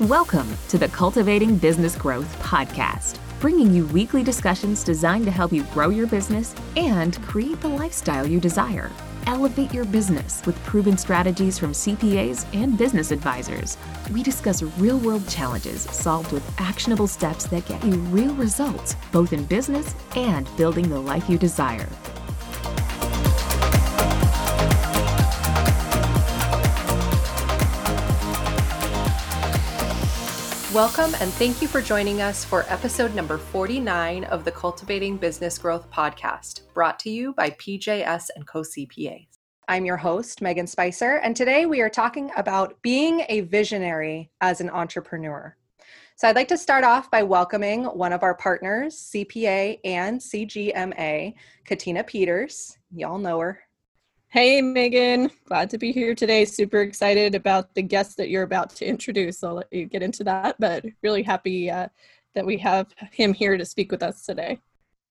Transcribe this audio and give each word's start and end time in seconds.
Welcome 0.00 0.48
to 0.70 0.76
the 0.76 0.88
Cultivating 0.88 1.56
Business 1.56 1.94
Growth 1.94 2.26
podcast, 2.40 3.16
bringing 3.38 3.72
you 3.72 3.86
weekly 3.86 4.24
discussions 4.24 4.82
designed 4.82 5.24
to 5.26 5.30
help 5.30 5.52
you 5.52 5.62
grow 5.66 5.88
your 5.88 6.08
business 6.08 6.52
and 6.76 7.16
create 7.22 7.60
the 7.60 7.68
lifestyle 7.68 8.26
you 8.26 8.40
desire. 8.40 8.90
Elevate 9.28 9.72
your 9.72 9.84
business 9.84 10.44
with 10.46 10.60
proven 10.64 10.98
strategies 10.98 11.60
from 11.60 11.70
CPAs 11.70 12.44
and 12.52 12.76
business 12.76 13.12
advisors. 13.12 13.78
We 14.10 14.24
discuss 14.24 14.64
real 14.64 14.98
world 14.98 15.28
challenges 15.28 15.82
solved 15.82 16.32
with 16.32 16.60
actionable 16.60 17.06
steps 17.06 17.46
that 17.46 17.66
get 17.66 17.84
you 17.84 17.92
real 17.92 18.34
results, 18.34 18.96
both 19.12 19.32
in 19.32 19.44
business 19.44 19.94
and 20.16 20.48
building 20.56 20.88
the 20.88 20.98
life 20.98 21.30
you 21.30 21.38
desire. 21.38 21.88
Welcome 30.74 31.14
and 31.20 31.32
thank 31.34 31.62
you 31.62 31.68
for 31.68 31.80
joining 31.80 32.20
us 32.20 32.44
for 32.44 32.64
episode 32.66 33.14
number 33.14 33.38
49 33.38 34.24
of 34.24 34.44
the 34.44 34.50
Cultivating 34.50 35.16
Business 35.16 35.56
Growth 35.56 35.88
podcast, 35.88 36.62
brought 36.74 36.98
to 36.98 37.10
you 37.10 37.32
by 37.34 37.50
PJS 37.50 38.30
and 38.34 38.44
Co 38.44 38.62
CPAs. 38.62 39.28
I'm 39.68 39.84
your 39.84 39.96
host, 39.96 40.42
Megan 40.42 40.66
Spicer, 40.66 41.18
and 41.18 41.36
today 41.36 41.66
we 41.66 41.80
are 41.80 41.88
talking 41.88 42.32
about 42.36 42.82
being 42.82 43.24
a 43.28 43.42
visionary 43.42 44.32
as 44.40 44.60
an 44.60 44.68
entrepreneur. 44.68 45.56
So 46.16 46.26
I'd 46.26 46.34
like 46.34 46.48
to 46.48 46.58
start 46.58 46.82
off 46.82 47.08
by 47.08 47.22
welcoming 47.22 47.84
one 47.84 48.12
of 48.12 48.24
our 48.24 48.34
partners, 48.34 48.96
CPA 49.14 49.78
and 49.84 50.18
CGMA, 50.18 51.34
Katina 51.66 52.02
Peters. 52.02 52.76
Y'all 52.92 53.18
know 53.18 53.38
her. 53.38 53.60
Hey, 54.34 54.60
Megan. 54.60 55.30
Glad 55.44 55.70
to 55.70 55.78
be 55.78 55.92
here 55.92 56.12
today. 56.12 56.44
Super 56.44 56.80
excited 56.80 57.36
about 57.36 57.72
the 57.76 57.82
guest 57.82 58.16
that 58.16 58.30
you're 58.30 58.42
about 58.42 58.70
to 58.70 58.84
introduce. 58.84 59.44
I'll 59.44 59.54
let 59.54 59.72
you 59.72 59.86
get 59.86 60.02
into 60.02 60.24
that, 60.24 60.56
but 60.58 60.84
really 61.04 61.22
happy 61.22 61.70
uh, 61.70 61.86
that 62.34 62.44
we 62.44 62.58
have 62.58 62.88
him 63.12 63.32
here 63.32 63.56
to 63.56 63.64
speak 63.64 63.92
with 63.92 64.02
us 64.02 64.26
today. 64.26 64.58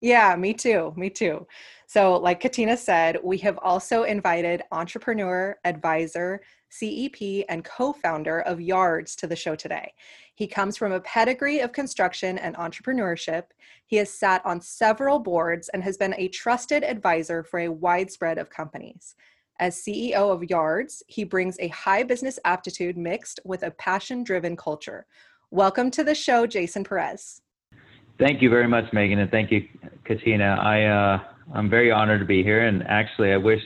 Yeah, 0.02 0.36
me 0.36 0.54
too. 0.54 0.94
Me 0.98 1.10
too. 1.10 1.48
So, 1.88 2.18
like 2.18 2.42
Katina 2.42 2.76
said, 2.76 3.18
we 3.24 3.38
have 3.38 3.58
also 3.60 4.04
invited 4.04 4.64
entrepreneur, 4.74 5.58
advisor, 5.64 6.42
CEO, 6.74 7.46
and 7.50 7.64
co 7.64 7.94
founder 7.94 8.42
of 8.42 8.60
Yards 8.60 9.16
to 9.18 9.28
the 9.28 9.36
show 9.36 9.56
today. 9.56 9.94
He 10.36 10.48
comes 10.48 10.76
from 10.76 10.92
a 10.92 11.00
pedigree 11.02 11.60
of 11.60 11.72
construction 11.72 12.38
and 12.38 12.56
entrepreneurship. 12.56 13.44
He 13.86 13.98
has 13.98 14.10
sat 14.10 14.44
on 14.46 14.62
several 14.62 15.20
boards 15.20 15.70
and 15.70 15.84
has 15.84 15.98
been 15.98 16.16
a 16.18 16.30
trusted 16.30 16.84
advisor 16.84 17.44
for 17.44 17.60
a 17.60 17.70
wide 17.72 18.12
spread 18.12 18.38
of 18.38 18.50
companies. 18.50 19.16
As 19.60 19.84
CEO 19.84 20.32
of 20.32 20.44
Yards, 20.44 21.04
he 21.08 21.24
brings 21.24 21.58
a 21.60 21.68
high 21.68 22.02
business 22.02 22.40
aptitude 22.44 22.98
mixed 22.98 23.40
with 23.46 23.62
a 23.62 23.72
passion 23.72 24.24
driven 24.24 24.56
culture. 24.58 25.06
Welcome 25.52 25.92
to 25.92 26.04
the 26.04 26.16
show, 26.16 26.48
Jason 26.48 26.84
Perez. 26.84 27.42
Thank 28.18 28.42
you 28.42 28.50
very 28.50 28.68
much, 28.68 28.92
Megan, 28.94 29.20
and 29.20 29.30
thank 29.30 29.52
you, 29.52 29.68
Katina. 30.06 30.58
I, 30.60 30.86
uh, 30.86 31.20
I'm 31.54 31.70
very 31.70 31.92
honored 31.92 32.20
to 32.22 32.26
be 32.26 32.42
here, 32.42 32.66
and 32.66 32.84
actually, 32.88 33.32
I 33.32 33.38
wish 33.38 33.62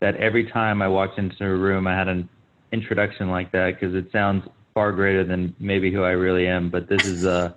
that 0.00 0.16
every 0.16 0.50
time 0.50 0.82
I 0.82 0.88
walked 0.88 1.18
into 1.18 1.46
a 1.46 1.56
room, 1.56 1.86
I 1.86 1.96
had 1.96 2.08
an 2.08 2.28
introduction 2.74 3.30
like 3.30 3.50
that 3.52 3.78
because 3.78 3.94
it 3.94 4.10
sounds 4.12 4.46
far 4.74 4.92
greater 4.92 5.24
than 5.24 5.54
maybe 5.58 5.90
who 5.90 6.02
I 6.02 6.10
really 6.10 6.46
am. 6.46 6.68
But 6.68 6.88
this 6.88 7.06
is 7.06 7.24
a 7.24 7.56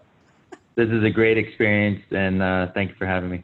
this 0.76 0.90
is 0.90 1.04
a 1.04 1.10
great 1.10 1.38
experience, 1.38 2.02
and 2.12 2.42
uh, 2.42 2.68
thank 2.73 2.92
you 2.92 2.96
for 2.96 3.08
having 3.08 3.30
me. 3.30 3.44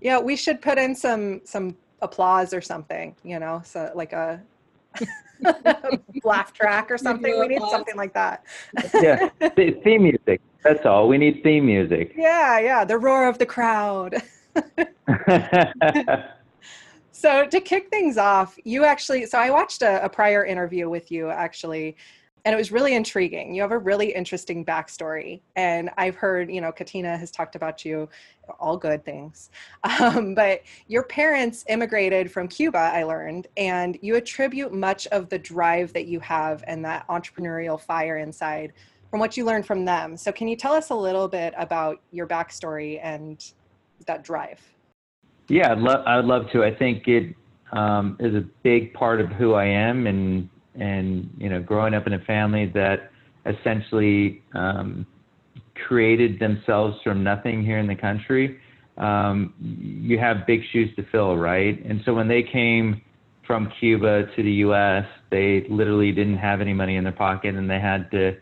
Yeah, 0.00 0.18
we 0.18 0.34
should 0.34 0.60
put 0.60 0.78
in 0.78 0.94
some 0.94 1.42
some 1.44 1.76
applause 2.00 2.52
or 2.54 2.62
something. 2.62 3.14
You 3.22 3.38
know, 3.38 3.62
so 3.64 3.92
like 3.94 4.12
a 4.14 4.42
laugh 6.24 6.52
track 6.52 6.90
or 6.90 6.98
something. 6.98 7.38
We 7.38 7.48
need 7.48 7.62
something 7.70 7.96
like 7.96 8.14
that. 8.14 8.44
yeah, 8.94 9.28
theme 9.84 10.02
music. 10.02 10.40
That's 10.64 10.84
all. 10.84 11.08
We 11.08 11.18
need 11.18 11.42
theme 11.42 11.66
music. 11.66 12.14
Yeah, 12.16 12.58
yeah. 12.58 12.84
The 12.84 12.98
roar 12.98 13.28
of 13.28 13.38
the 13.38 13.46
crowd. 13.46 14.22
so 17.20 17.46
to 17.46 17.60
kick 17.60 17.90
things 17.90 18.16
off, 18.16 18.58
you 18.64 18.84
actually. 18.84 19.26
So 19.26 19.38
I 19.38 19.50
watched 19.50 19.82
a, 19.82 20.04
a 20.04 20.08
prior 20.08 20.44
interview 20.44 20.88
with 20.88 21.10
you 21.10 21.28
actually 21.30 21.96
and 22.44 22.54
it 22.54 22.56
was 22.56 22.72
really 22.72 22.94
intriguing. 22.94 23.54
You 23.54 23.62
have 23.62 23.72
a 23.72 23.78
really 23.78 24.14
interesting 24.14 24.64
backstory, 24.64 25.40
and 25.56 25.90
I've 25.98 26.14
heard, 26.14 26.50
you 26.50 26.60
know, 26.60 26.72
Katina 26.72 27.16
has 27.16 27.30
talked 27.30 27.54
about 27.54 27.84
you, 27.84 28.08
all 28.58 28.76
good 28.76 29.04
things. 29.04 29.50
Um, 30.00 30.34
but 30.34 30.62
your 30.88 31.02
parents 31.02 31.64
immigrated 31.68 32.30
from 32.30 32.48
Cuba, 32.48 32.78
I 32.78 33.02
learned, 33.02 33.48
and 33.56 33.98
you 34.00 34.16
attribute 34.16 34.72
much 34.72 35.06
of 35.08 35.28
the 35.28 35.38
drive 35.38 35.92
that 35.92 36.06
you 36.06 36.20
have 36.20 36.64
and 36.66 36.84
that 36.84 37.06
entrepreneurial 37.08 37.78
fire 37.78 38.18
inside 38.18 38.72
from 39.10 39.20
what 39.20 39.36
you 39.36 39.44
learned 39.44 39.66
from 39.66 39.84
them. 39.84 40.16
So, 40.16 40.32
can 40.32 40.48
you 40.48 40.56
tell 40.56 40.72
us 40.72 40.90
a 40.90 40.94
little 40.94 41.28
bit 41.28 41.52
about 41.58 42.00
your 42.12 42.26
backstory 42.26 42.98
and 43.02 43.44
that 44.06 44.24
drive? 44.24 44.60
Yeah, 45.50 45.72
I'd 45.72 45.78
love. 45.78 46.06
I'd 46.06 46.24
love 46.24 46.44
to. 46.52 46.62
I 46.62 46.72
think 46.72 47.08
it 47.08 47.34
um, 47.72 48.16
is 48.20 48.36
a 48.36 48.44
big 48.62 48.94
part 48.94 49.20
of 49.20 49.26
who 49.30 49.54
I 49.54 49.64
am, 49.64 50.06
and 50.06 50.48
and 50.76 51.28
you 51.38 51.48
know, 51.48 51.60
growing 51.60 51.92
up 51.92 52.06
in 52.06 52.12
a 52.12 52.20
family 52.20 52.66
that 52.66 53.10
essentially 53.44 54.42
um, 54.54 55.04
created 55.88 56.38
themselves 56.38 56.96
from 57.02 57.24
nothing 57.24 57.64
here 57.64 57.78
in 57.78 57.88
the 57.88 57.96
country, 57.96 58.60
um, 58.96 59.52
you 59.60 60.20
have 60.20 60.46
big 60.46 60.60
shoes 60.72 60.94
to 60.94 61.04
fill, 61.10 61.36
right? 61.36 61.84
And 61.84 62.00
so 62.04 62.14
when 62.14 62.28
they 62.28 62.44
came 62.44 63.02
from 63.44 63.72
Cuba 63.80 64.26
to 64.36 64.42
the 64.44 64.52
U.S., 64.52 65.04
they 65.32 65.66
literally 65.68 66.12
didn't 66.12 66.38
have 66.38 66.60
any 66.60 66.74
money 66.74 66.94
in 66.94 67.02
their 67.02 67.12
pocket, 67.12 67.56
and 67.56 67.68
they 67.68 67.80
had 67.80 68.08
to 68.12 68.36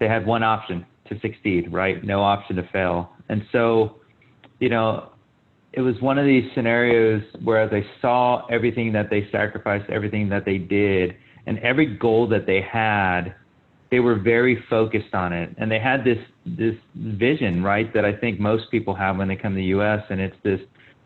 they 0.00 0.08
had 0.08 0.26
one 0.26 0.42
option 0.42 0.84
to 1.10 1.20
succeed, 1.20 1.72
right? 1.72 2.02
No 2.02 2.22
option 2.22 2.56
to 2.56 2.68
fail. 2.72 3.12
And 3.28 3.46
so, 3.52 4.00
you 4.58 4.68
know, 4.68 5.12
it 5.72 5.80
was 5.80 5.94
one 6.00 6.18
of 6.18 6.26
these 6.26 6.44
scenarios 6.54 7.22
where 7.44 7.68
they 7.68 7.84
saw 8.00 8.46
everything 8.46 8.92
that 8.92 9.08
they 9.08 9.28
sacrificed, 9.30 9.88
everything 9.90 10.28
that 10.28 10.44
they 10.44 10.58
did, 10.58 11.14
and 11.46 11.58
every 11.60 11.96
goal 11.96 12.28
that 12.28 12.46
they 12.46 12.60
had 12.60 13.34
they 13.90 13.98
were 13.98 14.18
very 14.18 14.62
focused 14.70 15.14
on 15.14 15.32
it. 15.32 15.50
And 15.58 15.70
they 15.70 15.80
had 15.80 16.04
this 16.04 16.18
this 16.46 16.74
vision 16.96 17.62
right 17.62 17.92
that 17.92 18.04
i 18.04 18.16
think 18.16 18.40
most 18.40 18.70
people 18.70 18.94
have 18.94 19.18
when 19.18 19.28
they 19.28 19.36
come 19.36 19.52
to 19.52 19.56
the 19.56 19.64
us 19.64 20.02
and 20.08 20.20
it's 20.20 20.36
this 20.42 20.60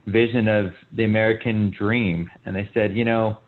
vision 0.06 0.46
of 0.48 0.66
the 0.92 1.04
american 1.04 1.74
dream. 1.76 2.30
And 2.46 2.54
they 2.54 2.70
said 2.72 2.96
you 2.96 3.04
know 3.04 3.38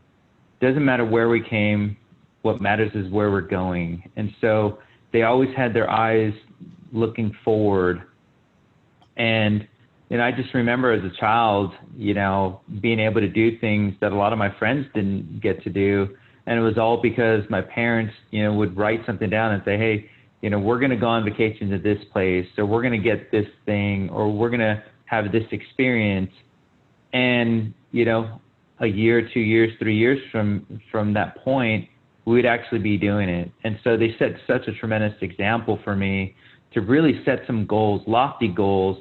doesn't 0.60 0.84
matter 0.84 1.04
where 1.04 1.28
we 1.28 1.42
came 1.42 1.96
what 2.42 2.60
matters 2.60 2.92
is 2.94 3.10
where 3.10 3.30
we're 3.30 3.40
going. 3.40 4.08
And 4.16 4.32
so 4.40 4.78
they 5.12 5.22
always 5.22 5.50
had 5.56 5.74
their 5.74 5.90
eyes 5.90 6.32
looking 6.92 7.36
forward. 7.44 8.02
And 9.16 9.66
know 10.10 10.22
i 10.22 10.30
just 10.30 10.52
remember 10.54 10.92
as 10.92 11.02
a 11.04 11.20
child 11.20 11.72
you 11.96 12.14
know 12.14 12.60
being 12.80 13.00
able 13.00 13.20
to 13.20 13.28
do 13.28 13.58
things 13.58 13.94
that 14.00 14.12
a 14.12 14.16
lot 14.16 14.32
of 14.32 14.38
my 14.38 14.56
friends 14.58 14.86
didn't 14.94 15.40
get 15.40 15.62
to 15.62 15.70
do 15.70 16.08
and 16.46 16.58
it 16.58 16.62
was 16.62 16.78
all 16.78 17.00
because 17.02 17.42
my 17.50 17.60
parents, 17.60 18.14
you 18.30 18.44
know, 18.44 18.54
would 18.54 18.76
write 18.76 19.00
something 19.04 19.28
down 19.28 19.52
and 19.52 19.62
say, 19.64 19.76
hey, 19.76 20.08
you 20.42 20.50
know, 20.50 20.58
we're 20.58 20.78
going 20.78 20.90
to 20.90 20.96
go 20.96 21.08
on 21.08 21.24
vacation 21.24 21.70
to 21.70 21.78
this 21.78 21.98
place, 22.12 22.46
or 22.56 22.66
we're 22.66 22.82
going 22.82 23.00
to 23.00 23.04
get 23.04 23.32
this 23.32 23.46
thing, 23.64 24.08
or 24.10 24.32
we're 24.32 24.50
going 24.50 24.60
to 24.60 24.82
have 25.06 25.32
this 25.32 25.44
experience, 25.50 26.30
and 27.12 27.74
you 27.90 28.04
know, 28.04 28.40
a 28.80 28.86
year, 28.86 29.28
two 29.32 29.40
years, 29.40 29.70
three 29.78 29.96
years 29.96 30.18
from 30.30 30.80
from 30.92 31.14
that 31.14 31.36
point, 31.38 31.88
we'd 32.26 32.46
actually 32.46 32.80
be 32.80 32.96
doing 32.96 33.28
it. 33.28 33.50
And 33.64 33.78
so 33.82 33.96
they 33.96 34.14
set 34.18 34.32
such 34.46 34.68
a 34.68 34.72
tremendous 34.72 35.14
example 35.22 35.78
for 35.82 35.96
me 35.96 36.34
to 36.74 36.80
really 36.80 37.22
set 37.24 37.40
some 37.46 37.66
goals, 37.66 38.02
lofty 38.06 38.48
goals, 38.48 38.98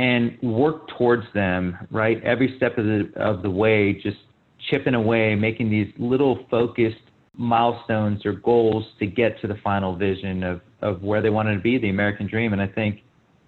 and 0.00 0.38
work 0.42 0.88
towards 0.96 1.26
them. 1.34 1.76
Right, 1.90 2.18
every 2.24 2.54
step 2.56 2.78
of 2.78 2.84
the 2.84 3.00
of 3.16 3.42
the 3.42 3.50
way, 3.50 3.92
just 3.92 4.20
chipping 4.68 4.94
away, 4.94 5.34
making 5.34 5.70
these 5.70 5.90
little 5.98 6.34
focused 6.50 7.04
milestones 7.36 8.24
or 8.26 8.32
goals 8.32 8.84
to 8.98 9.06
get 9.06 9.40
to 9.40 9.46
the 9.46 9.58
final 9.64 9.96
vision 9.96 10.42
of, 10.42 10.60
of 10.82 11.02
where 11.02 11.22
they 11.22 11.30
wanted 11.30 11.54
to 11.54 11.60
be, 11.60 11.78
the 11.78 11.88
American 11.88 12.26
dream. 12.26 12.52
And 12.52 12.60
I 12.60 12.66
think 12.66 13.02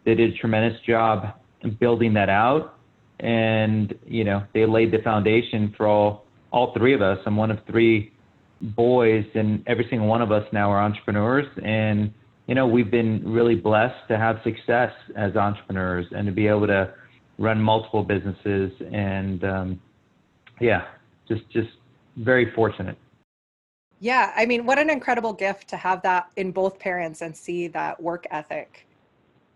they 0.05 0.15
did 0.15 0.32
a 0.35 0.37
tremendous 0.38 0.81
job 0.87 1.35
building 1.81 2.15
that 2.15 2.29
out. 2.29 2.79
And, 3.21 3.94
you 4.06 4.25
know, 4.25 4.44
they 4.55 4.67
laid 4.67 4.93
the 4.93 5.03
foundation 5.05 5.75
for 5.76 5.87
all, 5.87 6.25
all 6.50 6.73
three 6.75 6.94
of 6.94 7.03
us. 7.03 7.19
I'm 7.26 7.37
one 7.37 7.50
of 7.50 7.59
three 7.71 8.12
boys, 8.61 9.26
and 9.35 9.62
every 9.67 9.87
single 9.91 10.09
one 10.09 10.23
of 10.23 10.32
us 10.32 10.44
now 10.53 10.71
are 10.71 10.81
entrepreneurs. 10.81 11.47
And, 11.65 12.12
you 12.52 12.54
know, 12.54 12.66
we've 12.66 12.90
been 12.90 13.22
really 13.25 13.54
blessed 13.54 14.06
to 14.08 14.19
have 14.19 14.38
success 14.44 14.93
as 15.16 15.34
entrepreneurs 15.37 16.04
and 16.14 16.26
to 16.26 16.32
be 16.32 16.46
able 16.46 16.66
to 16.66 16.93
run 17.38 17.58
multiple 17.58 18.02
businesses. 18.02 18.70
And, 18.93 19.43
um, 19.43 19.81
yeah, 20.60 20.84
just 21.26 21.49
just 21.49 21.70
very 22.19 22.52
fortunate. 22.52 22.99
Yeah, 24.00 24.34
I 24.37 24.44
mean, 24.44 24.66
what 24.66 24.78
an 24.78 24.90
incredible 24.90 25.32
gift 25.32 25.66
to 25.69 25.78
have 25.78 26.02
that 26.02 26.31
in 26.37 26.52
both 26.52 26.78
parents 26.78 27.22
and 27.22 27.34
see 27.34 27.69
that 27.69 27.99
work 28.02 28.26
ethic 28.31 28.87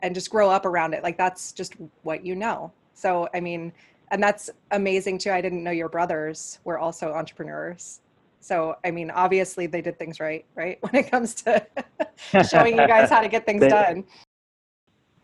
and 0.01 0.15
just 0.15 0.31
grow 0.31 0.49
up 0.49 0.65
around 0.65 0.95
it. 0.95 1.03
Like 1.03 1.19
that's 1.19 1.53
just 1.53 1.75
what 2.03 2.25
you 2.25 2.35
know. 2.35 2.73
So, 2.95 3.29
I 3.35 3.41
mean, 3.41 3.75
and 4.11 4.23
that's 4.23 4.49
amazing 4.71 5.19
too. 5.19 5.33
I 5.33 5.43
didn't 5.43 5.63
know 5.63 5.71
your 5.71 5.91
brothers 5.91 6.61
were 6.65 6.79
also 6.79 7.13
entrepreneurs. 7.13 8.01
So, 8.47 8.77
I 8.85 8.93
mean, 8.93 9.11
obviously 9.11 9.67
they 9.67 9.81
did 9.81 9.99
things 9.99 10.21
right, 10.21 10.45
right? 10.55 10.79
When 10.83 10.95
it 10.95 11.11
comes 11.11 11.35
to 11.43 11.67
showing 12.49 12.79
you 12.79 12.87
guys 12.87 13.11
how 13.11 13.21
to 13.21 13.29
get 13.29 13.45
things 13.45 13.61
They- 13.61 13.69
done. 13.69 14.05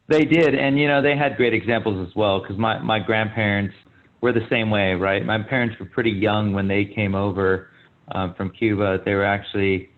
They 0.09 0.25
did, 0.25 0.57
and 0.57 0.79
you 0.79 0.89
know 0.89 1.01
they 1.01 1.17
had 1.17 1.37
great 1.37 1.55
examples 1.55 2.07
as 2.07 2.15
well. 2.17 2.41
Because 2.41 2.59
my 2.59 2.79
my 2.81 2.99
grandparents 2.99 3.75
were 4.21 4.33
the 4.33 4.47
same 4.51 4.69
way, 4.69 4.93
right? 4.95 5.25
My 5.25 5.41
parents 5.41 5.79
were 5.79 5.87
pretty 5.87 6.11
young 6.11 6.53
when 6.53 6.67
they 6.67 6.85
came 6.85 7.15
over 7.15 7.71
um, 8.11 8.35
from 8.35 8.51
Cuba. 8.51 8.99
They 9.05 9.15
were 9.15 9.25
actually, 9.25 9.91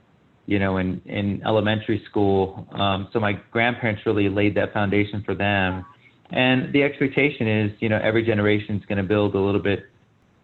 you 0.46 0.58
know, 0.58 0.76
in 0.76 1.00
in 1.06 1.42
elementary 1.44 2.04
school. 2.08 2.68
Um, 2.72 3.08
so 3.12 3.18
my 3.18 3.32
grandparents 3.50 4.02
really 4.04 4.28
laid 4.28 4.54
that 4.56 4.72
foundation 4.74 5.22
for 5.24 5.34
them. 5.34 5.84
And 6.30 6.72
the 6.72 6.82
expectation 6.82 7.48
is, 7.48 7.72
you 7.80 7.88
know, 7.88 7.98
every 8.00 8.24
generation 8.24 8.76
is 8.76 8.84
going 8.84 8.98
to 8.98 9.08
build 9.14 9.34
a 9.34 9.40
little 9.40 9.62
bit, 9.62 9.86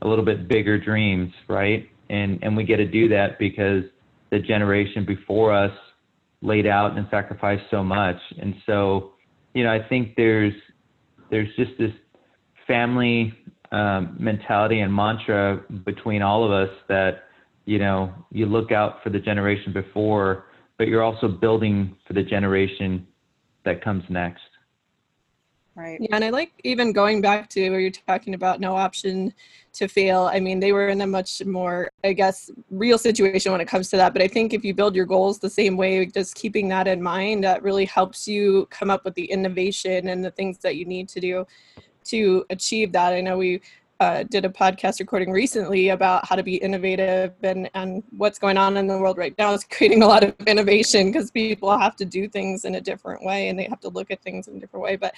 a 0.01 0.09
little 0.09 0.25
bit 0.25 0.49
bigger 0.49 0.79
dreams, 0.79 1.33
right? 1.49 1.89
And 2.11 2.39
and 2.43 2.57
we 2.57 2.65
get 2.65 2.77
to 2.77 2.87
do 2.87 3.09
that 3.09 3.39
because 3.39 3.85
the 4.31 4.41
generation 4.41 5.05
before 5.07 5.55
us 5.55 5.73
laid 6.43 6.67
out 6.67 6.97
and 6.97 7.07
sacrificed 7.11 7.65
so 7.71 7.85
much. 7.85 8.17
And 8.41 8.55
so, 8.67 9.13
you 9.55 9.65
know, 9.65 9.71
I 9.71 9.87
think 9.89 10.15
there's 10.17 10.55
there's 11.31 11.49
just 11.57 11.73
this 11.79 11.93
family 12.67 13.33
um, 13.73 14.17
mentality 14.19 14.81
and 14.81 14.95
mantra 14.95 15.63
between 15.85 16.23
all 16.23 16.45
of 16.45 16.51
us 16.51 16.75
that 16.89 17.25
you 17.65 17.79
know 17.79 18.13
you 18.33 18.47
look 18.47 18.73
out 18.73 19.03
for 19.03 19.11
the 19.11 19.21
generation 19.21 19.73
before, 19.73 20.45
but 20.79 20.89
you're 20.89 21.03
also 21.03 21.29
building 21.29 21.97
for 22.07 22.15
the 22.15 22.23
generation 22.23 23.07
that 23.65 23.85
comes 23.85 24.03
next. 24.09 24.43
Right. 25.81 25.99
Yeah, 25.99 26.15
and 26.15 26.23
I 26.23 26.29
like 26.29 26.53
even 26.63 26.93
going 26.93 27.23
back 27.23 27.49
to 27.51 27.71
where 27.71 27.81
you're 27.81 27.91
talking 27.91 28.35
about 28.35 28.61
no 28.61 28.77
option 28.77 29.33
to 29.73 29.89
fail. 29.89 30.29
I 30.31 30.39
mean, 30.39 30.61
they 30.61 30.73
were 30.73 30.89
in 30.89 31.01
a 31.01 31.07
much 31.07 31.43
more, 31.47 31.91
I 32.05 32.13
guess, 32.13 32.51
real 32.71 32.99
situation 32.99 33.51
when 33.51 33.63
it 33.63 33.69
comes 33.69 33.89
to 33.91 33.97
that. 33.97 34.13
But 34.13 34.21
I 34.21 34.29
think 34.29 34.53
if 34.53 34.63
you 34.63 34.75
build 34.75 34.95
your 34.95 35.07
goals 35.07 35.39
the 35.39 35.49
same 35.49 35.79
way, 35.79 36.05
just 36.05 36.35
keeping 36.35 36.69
that 36.69 36.87
in 36.87 37.03
mind, 37.03 37.45
that 37.45 37.63
really 37.63 37.87
helps 37.87 38.29
you 38.29 38.67
come 38.71 38.91
up 38.91 39.07
with 39.07 39.15
the 39.15 39.25
innovation 39.25 40.09
and 40.09 40.23
the 40.23 40.31
things 40.31 40.59
that 40.59 40.77
you 40.77 40.85
need 40.85 41.09
to 41.09 41.21
do 41.21 41.47
to 42.05 42.45
achieve 42.51 42.93
that. 42.93 43.15
I 43.15 43.23
know 43.23 43.39
we 43.39 43.63
uh, 44.01 44.23
did 44.25 44.47
a 44.47 44.49
podcast 44.49 44.99
recording 44.99 45.31
recently 45.31 45.91
about 45.91 46.27
how 46.27 46.35
to 46.35 46.43
be 46.43 46.57
innovative 46.57 47.35
and, 47.43 47.71
and 47.75 48.03
what's 48.17 48.39
going 48.39 48.57
on 48.57 48.79
in 48.79 48.87
the 48.87 48.97
world 48.97 49.19
right 49.19 49.35
now 49.37 49.53
is 49.53 49.63
creating 49.71 50.03
a 50.03 50.07
lot 50.07 50.25
of 50.25 50.35
innovation 50.47 51.13
because 51.13 51.31
people 51.31 51.77
have 51.79 51.95
to 51.95 52.07
do 52.07 52.27
things 52.27 52.65
in 52.65 52.77
a 52.77 52.81
different 52.81 53.23
way 53.23 53.49
and 53.49 53.59
they 53.59 53.65
have 53.65 53.81
to 53.81 53.91
look 53.91 54.11
at 54.11 54.23
things 54.23 54.49
in 54.49 54.57
a 54.57 54.59
different 54.61 54.83
way. 54.83 54.97
But 54.97 55.15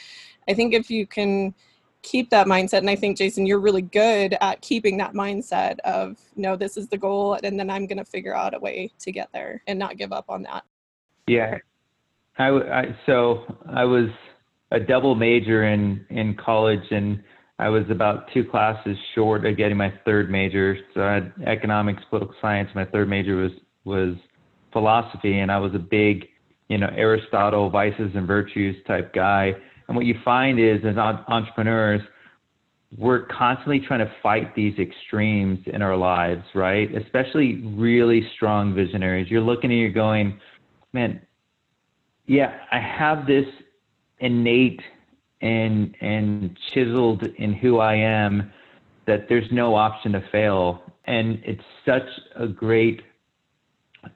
I 0.49 0.55
think 0.55 0.75
if 0.75 0.91
you 0.91 1.07
can 1.07 1.55
keep 2.03 2.29
that 2.31 2.49
mindset, 2.49 2.79
and 2.79 2.91
I 2.91 2.97
think 2.97 3.17
Jason, 3.17 3.47
you're 3.47 3.61
really 3.61 3.83
good 3.83 4.37
at 4.41 4.61
keeping 4.61 4.97
that 4.97 5.15
mindset 5.15 5.79
of 5.81 6.19
no, 6.35 6.57
this 6.57 6.77
is 6.77 6.89
the 6.89 6.99
goal, 6.99 7.39
and 7.45 7.59
then 7.59 7.71
I'm 7.71 7.87
going 7.87 7.99
to 7.99 8.05
figure 8.05 8.35
out 8.35 8.53
a 8.53 8.59
way 8.59 8.91
to 8.99 9.13
get 9.13 9.29
there 9.33 9.63
and 9.69 9.79
not 9.79 9.97
give 9.97 10.13
up 10.13 10.25
on 10.29 10.43
that. 10.43 10.65
Yeah, 11.29 11.59
I 12.37 12.97
so 13.07 13.45
I 13.73 13.85
was 13.85 14.09
a 14.73 14.81
double 14.81 15.15
major 15.15 15.65
in 15.65 16.05
in 16.11 16.35
college, 16.35 16.91
and 16.91 17.23
I 17.63 17.69
was 17.69 17.85
about 17.91 18.25
two 18.35 18.45
classes 18.45 18.97
short 19.15 19.47
of 19.47 19.57
getting 19.57 19.77
my 19.77 19.93
third 20.05 20.29
major. 20.29 20.77
So 20.95 21.03
I 21.03 21.15
had 21.15 21.33
economics, 21.47 22.03
political 22.11 22.35
science. 22.41 22.69
My 22.75 22.85
third 22.85 23.09
major 23.09 23.37
was 23.37 23.53
was 23.85 24.17
philosophy, 24.73 25.39
and 25.39 25.51
I 25.51 25.59
was 25.59 25.73
a 25.75 25.79
big, 25.79 26.27
you 26.69 26.79
know, 26.79 26.89
Aristotle 26.97 27.71
vices 27.71 28.11
and 28.17 28.27
virtues 28.27 28.75
type 28.87 29.15
guy. 29.15 29.53
And 29.87 29.97
what 29.97 30.07
you 30.07 30.17
find 30.25 30.59
is, 30.59 30.81
as 30.85 30.97
entrepreneurs, 30.97 32.01
we're 32.99 33.27
constantly 33.27 33.81
trying 33.81 34.01
to 34.01 34.13
fight 34.23 34.57
these 34.57 34.77
extremes 34.79 35.61
in 35.67 35.83
our 35.83 35.97
lives, 35.97 36.43
right? 36.57 36.89
Especially 36.95 37.63
really 37.77 38.29
strong 38.35 38.75
visionaries. 38.75 39.31
You're 39.31 39.41
looking 39.41 39.71
and 39.71 39.79
you're 39.79 39.91
going, 39.91 40.41
man, 40.93 41.21
yeah, 42.27 42.59
I 42.73 42.81
have 42.81 43.27
this 43.27 43.47
innate 44.19 44.81
and 45.43 45.95
and 46.01 46.57
chiseled 46.73 47.27
in 47.37 47.53
who 47.53 47.79
I 47.79 47.95
am 47.97 48.53
that 49.07 49.29
there's 49.29 49.51
no 49.51 49.75
option 49.75 50.13
to 50.13 50.23
fail. 50.31 50.83
And 51.05 51.41
it's 51.45 51.63
such 51.85 52.09
a 52.37 52.47
great 52.47 53.03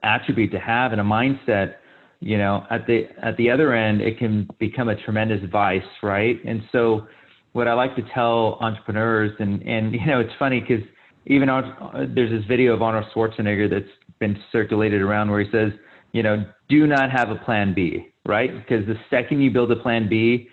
attribute 0.03 0.51
to 0.51 0.59
have 0.59 0.93
in 0.93 0.99
a 0.99 1.03
mindset 1.03 1.75
you 2.19 2.37
know 2.37 2.65
at 2.69 2.85
the 2.87 3.07
at 3.21 3.37
the 3.37 3.49
other 3.49 3.73
end 3.73 4.01
it 4.01 4.17
can 4.17 4.47
become 4.59 4.89
a 4.89 4.95
tremendous 5.03 5.39
vice 5.51 5.81
right 6.01 6.43
and 6.45 6.61
so 6.71 7.07
what 7.53 7.67
i 7.67 7.73
like 7.73 7.95
to 7.95 8.01
tell 8.13 8.57
entrepreneurs 8.59 9.31
and 9.39 9.61
and 9.63 9.93
you 9.93 10.05
know 10.05 10.19
it's 10.19 10.33
funny 10.39 10.59
because 10.59 10.83
even 11.25 11.49
on, 11.49 12.11
there's 12.15 12.31
this 12.31 12.43
video 12.45 12.73
of 12.73 12.81
arnold 12.81 13.05
schwarzenegger 13.15 13.69
that's 13.69 13.91
been 14.19 14.37
circulated 14.51 15.01
around 15.01 15.29
where 15.29 15.41
he 15.41 15.51
says 15.51 15.71
you 16.11 16.23
know 16.23 16.43
do 16.69 16.87
not 16.87 17.11
have 17.11 17.29
a 17.29 17.35
plan 17.35 17.73
b 17.73 18.07
right 18.25 18.51
because 18.57 18.85
the 18.87 18.95
second 19.09 19.41
you 19.41 19.51
build 19.51 19.71
a 19.71 19.75
plan 19.75 20.09
b 20.09 20.49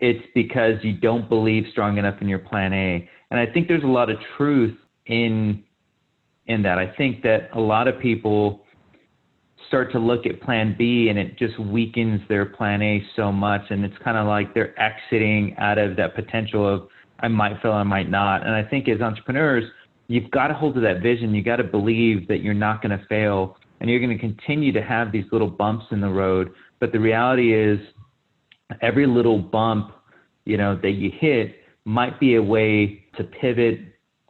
it's 0.00 0.24
because 0.34 0.74
you 0.82 0.92
don't 0.92 1.28
believe 1.28 1.64
strong 1.70 1.98
enough 1.98 2.20
in 2.20 2.28
your 2.28 2.38
plan 2.38 2.72
a 2.72 3.08
and 3.30 3.40
i 3.40 3.46
think 3.46 3.68
there's 3.68 3.84
a 3.84 3.86
lot 3.86 4.10
of 4.10 4.16
truth 4.36 4.76
in 5.06 5.62
in 6.46 6.62
that 6.62 6.78
i 6.78 6.86
think 6.96 7.22
that 7.22 7.48
a 7.54 7.60
lot 7.60 7.88
of 7.88 7.98
people 8.00 8.64
start 9.68 9.92
to 9.92 9.98
look 9.98 10.26
at 10.26 10.40
plan 10.40 10.74
B 10.76 11.08
and 11.08 11.18
it 11.18 11.38
just 11.38 11.58
weakens 11.60 12.20
their 12.28 12.46
plan 12.46 12.82
A 12.82 13.04
so 13.14 13.30
much. 13.30 13.62
And 13.70 13.84
it's 13.84 13.96
kind 14.02 14.16
of 14.16 14.26
like 14.26 14.54
they're 14.54 14.78
exiting 14.80 15.54
out 15.58 15.78
of 15.78 15.96
that 15.96 16.14
potential 16.14 16.66
of 16.66 16.88
I 17.20 17.28
might 17.28 17.60
fail, 17.62 17.72
I 17.72 17.82
might 17.82 18.10
not. 18.10 18.46
And 18.46 18.54
I 18.54 18.62
think 18.62 18.88
as 18.88 19.00
entrepreneurs, 19.00 19.64
you've 20.08 20.30
got 20.30 20.48
to 20.48 20.54
hold 20.54 20.74
to 20.76 20.80
that 20.80 21.02
vision. 21.02 21.34
You 21.34 21.42
got 21.42 21.56
to 21.56 21.64
believe 21.64 22.26
that 22.28 22.42
you're 22.42 22.54
not 22.54 22.82
going 22.82 22.98
to 22.98 23.04
fail 23.06 23.56
and 23.80 23.88
you're 23.88 24.00
going 24.00 24.16
to 24.16 24.18
continue 24.18 24.72
to 24.72 24.82
have 24.82 25.12
these 25.12 25.24
little 25.30 25.50
bumps 25.50 25.86
in 25.90 26.00
the 26.00 26.08
road. 26.08 26.50
But 26.80 26.92
the 26.92 26.98
reality 26.98 27.54
is 27.54 27.78
every 28.80 29.06
little 29.06 29.38
bump, 29.38 29.92
you 30.44 30.56
know, 30.56 30.78
that 30.82 30.92
you 30.92 31.10
hit 31.18 31.56
might 31.84 32.18
be 32.20 32.36
a 32.36 32.42
way 32.42 33.04
to 33.16 33.24
pivot 33.24 33.80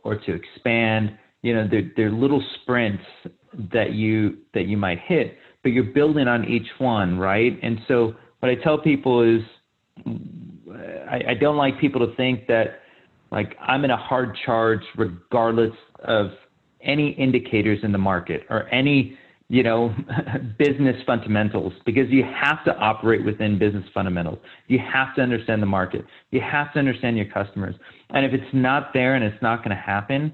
or 0.05 0.17
to 0.17 0.33
expand. 0.33 1.17
You 1.43 1.55
know, 1.55 1.69
they're, 1.69 1.91
they're 1.97 2.13
little 2.13 2.43
sprints 2.63 3.03
that 3.73 3.93
you 3.93 4.39
that 4.55 4.67
you 4.67 4.77
might 4.77 5.01
hit, 5.01 5.39
but 5.63 5.73
you're 5.73 5.85
building 5.85 6.29
on 6.29 6.45
each 6.45 6.69
one, 6.79 7.19
right? 7.19 7.59
And 7.63 7.81
so 7.89 8.15
what 8.41 8.51
I 8.51 8.55
tell 8.57 8.79
people 8.79 9.23
is 9.23 9.43
I, 11.11 11.31
I 11.31 11.35
don't 11.35 11.57
like 11.57 11.81
people 11.81 12.07
to 12.07 12.15
think 12.17 12.47
that 12.47 12.81
like 13.31 13.57
I'm 13.61 13.85
in 13.85 13.91
a 13.91 13.97
hard 13.97 14.37
charge 14.45 14.83
regardless 14.97 15.73
of 16.05 16.31
any 16.83 17.11
indicators 17.11 17.81
in 17.83 17.93
the 17.93 17.99
market 17.99 18.43
or 18.51 18.73
any 18.73 19.19
you 19.49 19.63
know 19.63 19.95
business 20.59 20.97
fundamentals 21.07 21.73
because 21.87 22.11
you 22.11 22.23
have 22.23 22.65
to 22.65 22.77
operate 22.77 23.25
within 23.25 23.59
business 23.59 23.85
fundamentals. 23.95 24.39
You 24.67 24.79
have 24.79 25.15
to 25.17 25.23
understand 25.23 25.63
the 25.63 25.67
market. 25.67 26.05
You 26.31 26.41
have 26.41 26.73
to 26.75 26.79
understand 26.79 27.17
your 27.17 27.27
customers. 27.27 27.75
And 28.11 28.25
if 28.25 28.33
it's 28.33 28.53
not 28.53 28.93
there 28.93 29.15
and 29.15 29.25
it's 29.25 29.43
not 29.43 29.59
going 29.59 29.77
to 29.77 29.83
happen 29.83 30.33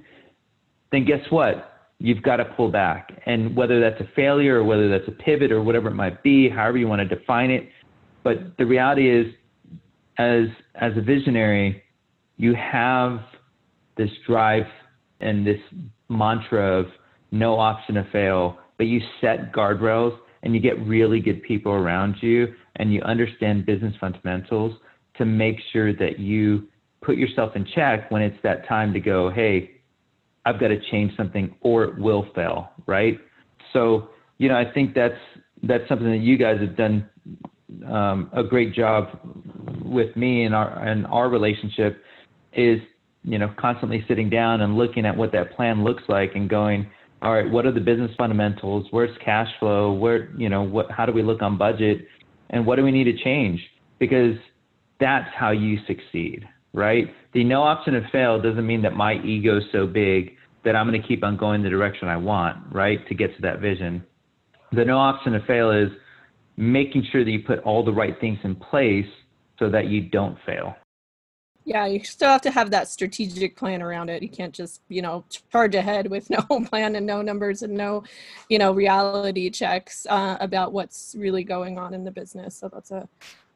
then 0.94 1.04
guess 1.04 1.20
what? 1.30 1.88
You've 1.98 2.22
got 2.22 2.36
to 2.36 2.44
pull 2.44 2.70
back. 2.70 3.20
And 3.26 3.56
whether 3.56 3.80
that's 3.80 4.00
a 4.00 4.08
failure 4.14 4.60
or 4.60 4.64
whether 4.64 4.88
that's 4.88 5.08
a 5.08 5.12
pivot 5.12 5.50
or 5.50 5.60
whatever 5.60 5.88
it 5.88 5.94
might 5.94 6.22
be 6.22 6.48
however 6.48 6.78
you 6.78 6.86
want 6.86 7.08
to 7.08 7.16
define 7.16 7.50
it 7.50 7.68
but 8.22 8.56
the 8.58 8.64
reality 8.64 9.10
is 9.10 9.26
as 10.18 10.44
as 10.76 10.92
a 10.96 11.00
visionary 11.00 11.82
you 12.36 12.54
have 12.54 13.20
this 13.96 14.10
drive 14.26 14.66
and 15.20 15.46
this 15.46 15.60
mantra 16.08 16.80
of 16.80 16.86
no 17.30 17.58
option 17.58 17.96
to 17.96 18.06
fail 18.12 18.58
but 18.76 18.86
you 18.86 19.00
set 19.20 19.52
guardrails 19.52 20.16
and 20.42 20.54
you 20.54 20.60
get 20.60 20.78
really 20.86 21.20
good 21.20 21.42
people 21.42 21.72
around 21.72 22.16
you 22.20 22.54
and 22.76 22.92
you 22.92 23.00
understand 23.02 23.66
business 23.66 23.94
fundamentals 24.00 24.74
to 25.16 25.24
make 25.24 25.56
sure 25.72 25.92
that 25.94 26.18
you 26.18 26.68
put 27.02 27.16
yourself 27.16 27.54
in 27.56 27.66
check 27.74 28.10
when 28.10 28.22
it's 28.22 28.36
that 28.42 28.66
time 28.68 28.92
to 28.92 29.00
go 29.00 29.30
hey 29.30 29.70
i've 30.44 30.58
got 30.60 30.68
to 30.68 30.80
change 30.90 31.14
something 31.16 31.54
or 31.60 31.84
it 31.84 31.98
will 31.98 32.26
fail 32.34 32.70
right? 32.86 33.18
So 33.72 34.10
you 34.38 34.48
know 34.48 34.56
i 34.56 34.70
think 34.72 34.94
that's 34.94 35.14
that's 35.62 35.88
something 35.88 36.10
that 36.10 36.20
you 36.20 36.36
guys 36.36 36.60
have 36.60 36.76
done 36.76 37.08
um, 37.86 38.30
a 38.32 38.42
great 38.42 38.74
job 38.74 39.18
with 39.84 40.14
me 40.16 40.44
and 40.44 40.54
our 40.54 40.78
and 40.86 41.06
our 41.06 41.28
relationship 41.28 42.02
is 42.52 42.78
you 43.22 43.38
know 43.38 43.52
constantly 43.58 44.04
sitting 44.06 44.30
down 44.30 44.60
and 44.60 44.76
looking 44.76 45.06
at 45.06 45.16
what 45.16 45.32
that 45.32 45.54
plan 45.56 45.82
looks 45.84 46.02
like 46.08 46.32
and 46.34 46.48
going 46.48 46.86
all 47.24 47.32
right 47.32 47.50
what 47.50 47.66
are 47.66 47.72
the 47.72 47.80
business 47.80 48.10
fundamentals? 48.16 48.86
Where's 48.90 49.16
cash 49.24 49.48
flow? 49.58 49.92
Where 49.92 50.30
you 50.36 50.48
know 50.48 50.62
what 50.62 50.90
how 50.90 51.06
do 51.06 51.12
we 51.12 51.22
look 51.22 51.42
on 51.42 51.58
budget? 51.58 52.06
And 52.50 52.66
what 52.66 52.76
do 52.76 52.84
we 52.84 52.92
need 52.92 53.04
to 53.04 53.16
change? 53.24 53.60
Because 53.98 54.36
that's 55.00 55.28
how 55.34 55.50
you 55.50 55.78
succeed 55.86 56.46
right? 56.74 57.06
The 57.32 57.44
no 57.44 57.62
option 57.62 57.94
to 57.94 58.06
fail 58.10 58.42
doesn't 58.42 58.66
mean 58.66 58.82
that 58.82 58.94
my 58.94 59.14
ego 59.22 59.58
is 59.58 59.64
so 59.72 59.86
big 59.86 60.36
that 60.64 60.74
i'm 60.74 60.88
going 60.88 61.00
to 61.00 61.06
keep 61.06 61.22
on 61.22 61.36
going 61.36 61.62
the 61.62 61.68
direction 61.68 62.08
i 62.08 62.16
want 62.16 62.56
right 62.72 63.06
to 63.08 63.14
get 63.14 63.34
to 63.36 63.42
that 63.42 63.60
vision. 63.60 64.04
The 64.72 64.84
no 64.84 64.98
option 64.98 65.32
to 65.32 65.46
fail 65.46 65.70
is 65.70 65.88
making 66.56 67.06
sure 67.12 67.24
that 67.24 67.30
you 67.30 67.42
put 67.46 67.60
all 67.60 67.84
the 67.84 67.92
right 67.92 68.18
things 68.20 68.38
in 68.44 68.56
place 68.56 69.06
so 69.58 69.70
that 69.70 69.86
you 69.86 70.08
don't 70.08 70.36
fail 70.44 70.74
Yeah, 71.64 71.86
you 71.86 72.04
still 72.04 72.28
have 72.28 72.42
to 72.42 72.50
have 72.50 72.70
that 72.72 72.88
strategic 72.88 73.56
plan 73.56 73.80
around 73.80 74.10
it. 74.10 74.22
You 74.22 74.28
can't 74.28 74.52
just, 74.52 74.82
you 74.88 75.00
know, 75.00 75.24
charge 75.50 75.74
ahead 75.74 76.10
with 76.10 76.28
no 76.30 76.42
plan 76.66 76.96
and 76.96 77.06
no 77.06 77.22
numbers 77.22 77.62
and 77.62 77.74
no, 77.74 78.04
you 78.50 78.58
know, 78.58 78.72
reality 78.72 79.48
checks 79.50 80.06
uh, 80.10 80.36
about 80.40 80.72
what's 80.72 81.14
really 81.18 81.42
going 81.42 81.78
on 81.78 81.94
in 81.94 82.04
the 82.04 82.10
business. 82.10 82.56
So 82.56 82.68
that's 82.68 82.90
a, 82.90 83.08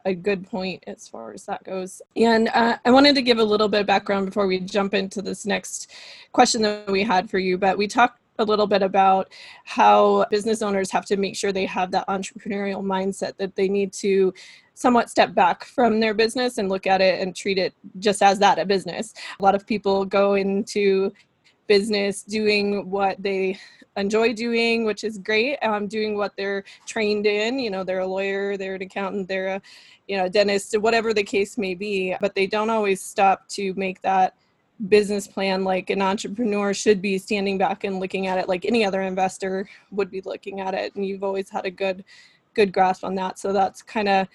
a 0.06 0.14
good 0.14 0.48
point 0.48 0.84
as 0.86 1.06
far 1.06 1.32
as 1.32 1.44
that 1.46 1.62
goes. 1.64 2.00
And 2.16 2.48
uh, 2.54 2.78
I 2.82 2.90
wanted 2.90 3.14
to 3.16 3.22
give 3.22 3.38
a 3.38 3.44
little 3.44 3.68
bit 3.68 3.82
of 3.82 3.86
background 3.86 4.26
before 4.26 4.46
we 4.46 4.60
jump 4.60 4.94
into 4.94 5.20
this 5.20 5.44
next 5.44 5.92
question 6.32 6.62
that 6.62 6.90
we 6.90 7.02
had 7.02 7.28
for 7.28 7.38
you. 7.38 7.58
But 7.58 7.76
we 7.76 7.86
talked 7.86 8.20
a 8.38 8.44
little 8.44 8.66
bit 8.66 8.82
about 8.82 9.32
how 9.64 10.24
business 10.30 10.62
owners 10.62 10.90
have 10.90 11.04
to 11.06 11.16
make 11.16 11.36
sure 11.36 11.52
they 11.52 11.66
have 11.66 11.90
that 11.90 12.06
entrepreneurial 12.08 12.82
mindset 12.82 13.36
that 13.36 13.54
they 13.56 13.68
need 13.68 13.92
to 13.92 14.32
somewhat 14.74 15.10
step 15.10 15.34
back 15.34 15.64
from 15.64 15.98
their 15.98 16.14
business 16.14 16.58
and 16.58 16.68
look 16.68 16.86
at 16.86 17.00
it 17.00 17.20
and 17.20 17.34
treat 17.34 17.58
it 17.58 17.74
just 17.98 18.22
as 18.22 18.38
that 18.38 18.58
a 18.58 18.64
business. 18.64 19.12
A 19.40 19.42
lot 19.42 19.54
of 19.54 19.66
people 19.66 20.04
go 20.04 20.34
into 20.34 21.12
business 21.66 22.22
doing 22.22 22.88
what 22.88 23.20
they 23.22 23.58
enjoy 23.96 24.32
doing, 24.32 24.84
which 24.84 25.04
is 25.04 25.18
great. 25.18 25.58
Um, 25.62 25.88
doing 25.88 26.16
what 26.16 26.32
they're 26.36 26.64
trained 26.86 27.26
in. 27.26 27.58
You 27.58 27.70
know, 27.70 27.84
they're 27.84 28.00
a 28.00 28.06
lawyer, 28.06 28.56
they're 28.56 28.76
an 28.76 28.82
accountant, 28.82 29.28
they're 29.28 29.56
a 29.56 29.62
you 30.06 30.16
know 30.16 30.28
dentist, 30.28 30.78
whatever 30.78 31.12
the 31.12 31.22
case 31.22 31.58
may 31.58 31.74
be. 31.74 32.16
But 32.20 32.34
they 32.34 32.46
don't 32.46 32.70
always 32.70 33.00
stop 33.00 33.46
to 33.50 33.74
make 33.74 34.00
that 34.02 34.34
business 34.88 35.26
plan 35.26 35.64
like 35.64 35.90
an 35.90 36.00
entrepreneur 36.00 36.72
should 36.72 37.02
be 37.02 37.18
standing 37.18 37.58
back 37.58 37.82
and 37.84 37.98
looking 37.98 38.28
at 38.28 38.38
it 38.38 38.48
like 38.48 38.64
any 38.64 38.84
other 38.84 39.02
investor 39.02 39.68
would 39.90 40.10
be 40.10 40.20
looking 40.20 40.60
at 40.60 40.74
it. 40.74 40.94
And 40.94 41.04
you've 41.04 41.24
always 41.24 41.50
had 41.50 41.66
a 41.66 41.70
good 41.70 42.04
good 42.54 42.72
grasp 42.72 43.04
on 43.04 43.14
that. 43.16 43.38
So 43.38 43.52
that's 43.52 43.82
kind 43.82 44.08
of 44.08 44.28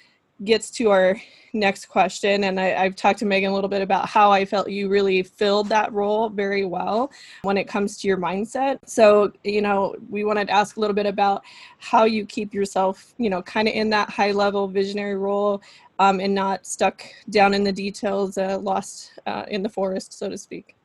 gets 0.43 0.69
to 0.71 0.89
our 0.89 1.19
next 1.53 1.85
question. 1.85 2.45
And 2.45 2.59
I, 2.59 2.83
have 2.83 2.95
talked 2.95 3.19
to 3.19 3.25
megan 3.25 3.51
a 3.51 3.53
little 3.53 3.69
bit 3.69 3.81
about 3.81 4.09
how 4.09 4.31
i 4.31 4.43
felt 4.43 4.69
you 4.69 4.89
really 4.89 5.21
filled 5.21 5.69
that 5.69 5.93
role 5.93 6.27
very 6.29 6.65
well 6.65 7.11
when 7.43 7.57
it 7.57 7.67
comes 7.67 7.97
to 7.99 8.07
your 8.07 8.17
mindset. 8.17 8.79
So 8.85 9.31
you 9.43 9.61
know 9.61 9.95
we 10.09 10.23
wanted 10.23 10.47
to 10.47 10.53
ask 10.53 10.77
a 10.77 10.79
little 10.79 10.95
bit 10.95 11.05
about 11.05 11.43
how 11.77 12.05
you 12.05 12.25
keep 12.25 12.53
yourself 12.53 13.13
you 13.17 13.29
know 13.29 13.41
kind 13.43 13.67
of 13.67 13.73
in 13.73 13.89
that 13.91 14.09
high 14.09 14.31
level 14.31 14.67
visionary 14.67 15.15
role 15.15 15.61
um, 15.99 16.19
and 16.19 16.33
not 16.33 16.65
stuck 16.65 17.03
down 17.29 17.53
in 17.53 17.63
the 17.63 17.71
details 17.71 18.37
uh, 18.37 18.57
lost 18.59 19.11
uh, 19.25 19.45
in 19.47 19.63
the 19.63 19.69
forest 19.69 20.17
so 20.17 20.29
to 20.29 20.37
speak 20.37 20.75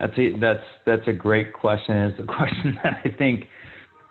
that's 0.00 0.18
a, 0.18 0.36
that's 0.38 0.64
that's 0.86 1.06
a 1.08 1.12
great 1.12 1.52
question 1.52 1.96
it's 1.96 2.20
a 2.20 2.22
question 2.36 2.78
that 2.82 3.00
i 3.04 3.08
think 3.16 3.48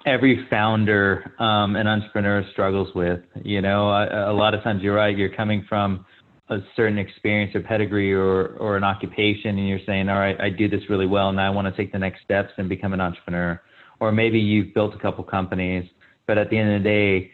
every 0.06 0.46
founder 0.50 1.34
um, 1.40 1.76
and 1.76 1.88
entrepreneur 1.88 2.44
struggles 2.52 2.94
with. 2.96 3.22
You 3.44 3.62
know, 3.62 3.90
a, 3.90 4.32
a, 4.32 4.34
lot 4.34 4.54
of 4.54 4.64
times 4.64 4.82
you're 4.82 4.96
right. 4.96 5.16
You're 5.16 5.34
coming 5.34 5.66
from 5.68 6.06
a 6.50 6.58
certain 6.76 6.98
experience 6.98 7.56
or 7.56 7.62
pedigree 7.62 8.14
or 8.14 8.48
or 8.58 8.78
an 8.78 8.84
occupation, 8.84 9.58
and 9.58 9.68
you're 9.68 9.80
saying, 9.86 10.10
"All 10.10 10.20
right, 10.20 10.40
I 10.40 10.50
do 10.50 10.68
this 10.68 10.82
really 10.90 11.08
well, 11.08 11.30
and 11.30 11.40
I 11.40 11.50
want 11.50 11.74
to 11.74 11.82
take 11.82 11.92
the 11.92 12.00
next 12.00 12.24
steps 12.24 12.52
and 12.58 12.68
become 12.68 12.94
an 12.94 13.02
entrepreneur." 13.02 13.62
Or 14.00 14.12
maybe 14.12 14.40
you've 14.40 14.74
built 14.74 14.94
a 14.94 15.00
couple 15.00 15.24
companies, 15.24 15.90
but 16.28 16.38
at 16.38 16.50
the 16.50 16.58
end 16.58 16.76
of 16.76 16.84
the 16.84 16.90
day, 16.90 17.32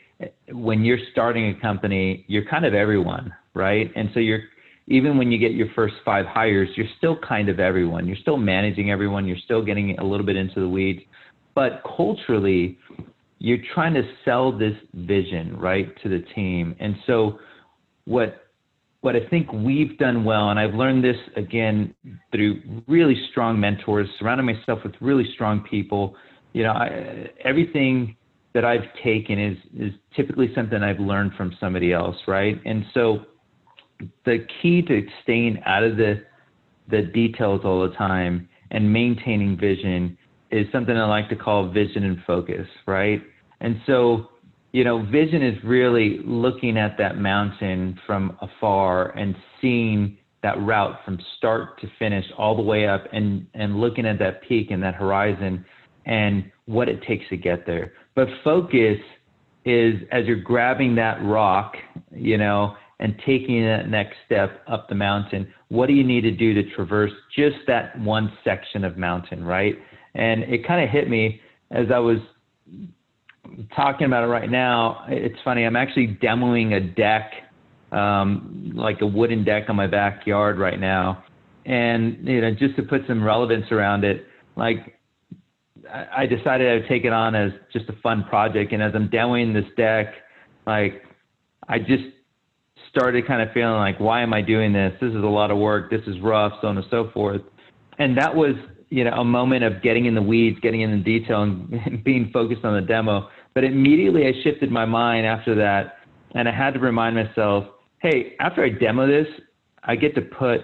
when 0.52 0.84
you're 0.84 1.00
starting 1.12 1.56
a 1.56 1.62
company, 1.62 2.26
you're 2.28 2.46
kind 2.46 2.66
of 2.66 2.74
everyone, 2.74 3.34
right? 3.54 3.92
And 3.96 4.10
so 4.14 4.20
you're 4.20 4.42
even 4.88 5.20
when 5.20 5.32
you 5.32 5.38
get 5.38 5.52
your 5.52 5.68
first 5.76 5.94
five 6.04 6.26
hires, 6.26 6.68
you're 6.76 6.88
still 6.98 7.16
kind 7.18 7.48
of 7.48 7.60
everyone. 7.60 8.08
You're 8.08 8.18
still 8.18 8.38
managing 8.38 8.90
everyone. 8.90 9.28
You're 9.28 9.38
still 9.38 9.64
getting 9.64 9.98
a 10.00 10.04
little 10.04 10.26
bit 10.26 10.36
into 10.36 10.60
the 10.60 10.68
weeds 10.68 11.02
but 11.60 11.82
culturally, 11.98 12.78
you're 13.40 13.58
trying 13.74 13.94
to 13.94 14.04
sell 14.24 14.58
this 14.58 14.76
vision 14.94 15.58
right 15.58 15.90
to 16.02 16.08
the 16.08 16.20
team. 16.34 16.74
And 16.80 16.96
so 17.06 17.38
what 18.06 18.46
what 19.02 19.18
I 19.18 19.28
think 19.30 19.52
we've 19.52 19.98
done 19.98 20.24
well, 20.24 20.52
and 20.52 20.60
I've 20.60 20.74
learned 20.74 21.04
this 21.04 21.18
again 21.36 21.94
through 22.32 22.62
really 22.88 23.22
strong 23.32 23.60
mentors, 23.60 24.08
surrounding 24.20 24.46
myself 24.46 24.80
with 24.86 24.94
really 25.02 25.26
strong 25.34 25.66
people. 25.70 26.16
You 26.54 26.64
know, 26.64 26.72
I, 26.72 27.30
everything 27.44 28.16
that 28.54 28.66
I've 28.66 28.86
taken 29.04 29.40
is 29.40 29.58
is 29.78 29.94
typically 30.16 30.52
something 30.56 30.82
I've 30.82 31.00
learned 31.00 31.34
from 31.36 31.56
somebody 31.60 31.94
else, 31.94 32.16
right? 32.28 32.60
And 32.66 32.86
so 32.94 33.26
the 34.26 34.46
key 34.62 34.82
to 34.84 35.06
staying 35.24 35.62
out 35.66 35.84
of 35.84 35.98
the 35.98 36.24
the 36.90 37.04
details 37.04 37.62
all 37.64 37.88
the 37.88 37.96
time 37.96 38.50
and 38.72 38.92
maintaining 38.92 39.58
vision 39.58 40.18
is 40.52 40.66
something 40.72 40.96
I 40.96 41.06
like 41.06 41.30
to 41.30 41.36
call 41.36 41.70
vision 41.70 42.04
and 42.04 42.18
focus, 42.26 42.68
right? 42.88 43.22
And 43.62 43.80
so, 43.86 44.30
you 44.72 44.84
know, 44.84 45.06
vision 45.06 45.44
is 45.44 45.56
really 45.64 46.20
looking 46.26 46.78
at 46.78 46.98
that 46.98 47.18
mountain 47.18 48.00
from 48.08 48.38
afar 48.42 49.12
and 49.12 49.36
seeing 49.62 50.18
that 50.42 50.60
route 50.62 51.00
from 51.04 51.20
start 51.38 51.80
to 51.82 51.88
finish 52.00 52.26
all 52.38 52.56
the 52.56 52.62
way 52.64 52.88
up 52.88 53.06
and 53.12 53.46
and 53.54 53.80
looking 53.80 54.06
at 54.06 54.18
that 54.20 54.42
peak 54.48 54.72
and 54.72 54.82
that 54.82 54.96
horizon 54.96 55.66
and 56.06 56.50
what 56.70 56.88
it 56.88 57.02
takes 57.02 57.28
to 57.30 57.36
get 57.36 57.66
there. 57.66 57.94
But 58.14 58.28
focus 58.44 59.00
is 59.66 59.96
as 60.12 60.26
you're 60.26 60.40
grabbing 60.40 60.94
that 60.96 61.18
rock, 61.24 61.74
you 62.16 62.38
know, 62.38 62.76
and 63.00 63.16
taking 63.26 63.64
that 63.64 63.90
next 63.90 64.18
step 64.28 64.62
up 64.68 64.88
the 64.88 64.94
mountain, 64.94 65.52
what 65.70 65.88
do 65.88 65.94
you 65.94 66.04
need 66.04 66.22
to 66.22 66.32
do 66.32 66.54
to 66.54 66.64
traverse 66.76 67.12
just 67.36 67.56
that 67.66 68.00
one 68.00 68.32
section 68.44 68.84
of 68.84 68.98
mountain, 68.98 69.44
right? 69.44 69.80
And 70.14 70.44
it 70.44 70.68
kind 70.68 70.84
of 70.84 70.92
hit 70.92 71.10
me 71.10 71.42
as 71.72 71.88
I 71.94 71.98
was 71.98 72.20
talking 73.76 74.06
about 74.06 74.24
it 74.24 74.28
right 74.28 74.50
now. 74.50 75.06
It's 75.08 75.40
funny, 75.44 75.64
I'm 75.66 75.76
actually 75.76 76.20
demoing 76.22 76.76
a 76.76 76.82
deck, 76.82 77.32
um, 77.92 78.72
like 78.76 79.02
a 79.02 79.08
wooden 79.08 79.44
deck 79.44 79.64
on 79.70 79.76
my 79.76 79.88
backyard 79.88 80.60
right 80.60 80.80
now. 80.80 81.24
And, 81.66 82.28
you 82.28 82.42
know, 82.42 82.52
just 82.52 82.76
to 82.76 82.84
put 82.84 83.02
some 83.08 83.24
relevance 83.24 83.66
around 83.72 84.04
it, 84.04 84.28
like 84.56 84.99
I 85.92 86.26
decided 86.26 86.84
I'd 86.84 86.88
take 86.88 87.06
it 87.06 87.14
on 87.14 87.36
as 87.36 87.52
just 87.74 87.90
a 87.90 87.94
fun 88.02 88.24
project. 88.26 88.72
And 88.74 88.82
as 88.82 88.92
I'm 88.96 89.10
demoing 89.10 89.54
this 89.54 89.70
deck, 89.76 90.14
like 90.66 91.04
I 91.68 91.80
just 91.80 92.04
started 92.90 93.26
kind 93.28 93.42
of 93.42 93.54
feeling 93.54 93.78
like, 93.78 94.00
why 94.00 94.22
am 94.22 94.34
I 94.34 94.42
doing 94.42 94.74
this? 94.74 94.94
This 95.02 95.10
is 95.10 95.24
a 95.24 95.28
lot 95.28 95.52
of 95.52 95.58
work. 95.58 95.90
This 95.90 96.02
is 96.08 96.20
rough, 96.22 96.54
so 96.62 96.68
on 96.68 96.78
and 96.78 96.86
so 96.90 97.10
forth. 97.14 97.42
And 97.98 98.18
that 98.18 98.36
was 98.36 98.56
you 98.90 99.04
know 99.04 99.12
a 99.12 99.24
moment 99.24 99.64
of 99.64 99.82
getting 99.82 100.06
in 100.06 100.16
the 100.16 100.22
weeds, 100.22 100.60
getting 100.62 100.82
in 100.82 100.92
the 100.92 101.04
detail, 101.04 101.44
and 101.44 102.04
being 102.04 102.30
focused 102.34 102.66
on 102.66 102.80
the 102.80 102.86
demo. 102.86 103.30
But 103.54 103.64
immediately 103.64 104.28
I 104.28 104.34
shifted 104.44 104.72
my 104.72 104.86
mind 104.86 105.26
after 105.26 105.56
that, 105.56 105.98
and 106.36 106.48
I 106.48 106.52
had 106.56 106.74
to 106.76 106.80
remind 106.80 107.16
myself, 107.16 107.66
hey, 108.02 108.36
after 108.40 108.64
I 108.64 108.70
demo 108.70 109.08
this, 109.08 109.28
I 109.84 109.96
get 109.96 110.16
to 110.16 110.22
put 110.22 110.62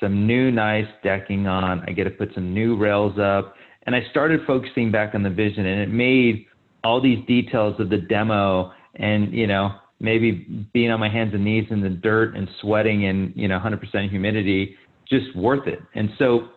some 0.00 0.26
new 0.26 0.50
nice 0.50 0.86
decking 1.02 1.46
on. 1.46 1.82
I 1.86 1.92
get 1.92 2.04
to 2.04 2.10
put 2.10 2.34
some 2.34 2.52
new 2.52 2.76
rails 2.76 3.18
up, 3.18 3.54
and 3.86 3.94
I 3.94 4.00
started 4.10 4.40
focusing 4.46 4.90
back 4.90 5.14
on 5.14 5.22
the 5.22 5.30
vision, 5.30 5.66
and 5.66 5.80
it 5.80 5.88
made 5.88 6.46
all 6.82 7.00
these 7.00 7.24
details 7.26 7.78
of 7.80 7.90
the 7.90 7.98
demo, 7.98 8.72
and 8.96 9.32
you 9.32 9.46
know 9.46 9.72
maybe 10.00 10.66
being 10.72 10.90
on 10.90 11.00
my 11.00 11.08
hands 11.08 11.32
and 11.34 11.44
knees 11.44 11.66
in 11.70 11.80
the 11.80 11.88
dirt 11.88 12.36
and 12.36 12.48
sweating 12.60 13.04
in 13.04 13.32
you 13.34 13.48
know 13.48 13.58
100% 13.58 14.10
humidity 14.10 14.76
just 15.08 15.34
worth 15.36 15.66
it. 15.66 15.80
And 15.94 16.10
so 16.18 16.48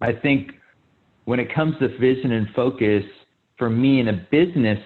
I 0.00 0.12
think 0.12 0.52
when 1.24 1.40
it 1.40 1.54
comes 1.54 1.74
to 1.80 1.88
vision 1.98 2.32
and 2.32 2.48
focus, 2.54 3.04
for 3.56 3.68
me 3.68 4.00
in 4.00 4.08
a 4.08 4.26
business 4.30 4.78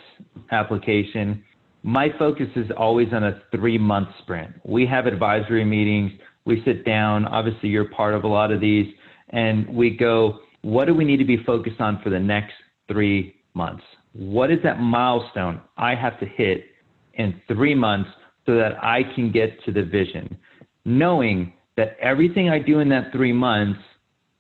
application, 0.51 1.45
my 1.83 2.09
focus 2.19 2.49
is 2.57 2.71
always 2.77 3.09
on 3.13 3.25
a 3.25 3.43
three 3.51 3.79
month 3.79 4.09
sprint. 4.21 4.53
We 4.65 4.87
have 4.87 5.07
advisory 5.07 5.65
meetings, 5.65 6.13
we 6.45 6.63
sit 6.65 6.85
down, 6.85 7.27
obviously, 7.27 7.69
you're 7.69 7.89
part 7.89 8.15
of 8.15 8.25
a 8.25 8.29
lot 8.29 8.51
of 8.51 8.61
these, 8.61 8.93
and 9.31 9.69
we 9.69 9.91
go, 9.91 10.41
what 10.63 10.87
do 10.87 10.95
we 10.95 11.05
need 11.05 11.19
to 11.19 11.25
be 11.25 11.43
focused 11.45 11.81
on 11.81 12.01
for 12.03 12.11
the 12.11 12.19
next 12.19 12.55
three 12.89 13.37
months? 13.55 13.85
What 14.13 14.51
is 14.51 14.59
that 14.63 14.81
milestone 14.81 15.61
I 15.77 15.95
have 15.95 16.19
to 16.21 16.27
hit 16.27 16.67
in 17.15 17.41
three 17.49 17.75
months 17.75 18.11
so 18.47 18.55
that 18.57 18.83
I 18.83 19.03
can 19.15 19.31
get 19.31 19.63
to 19.65 19.73
the 19.73 19.83
vision? 19.83 20.37
Knowing 20.85 21.53
that 21.77 21.97
everything 22.01 22.49
I 22.49 22.59
do 22.59 22.81
in 22.81 22.89
that 22.91 23.13
three 23.13 23.33
months 23.33 23.81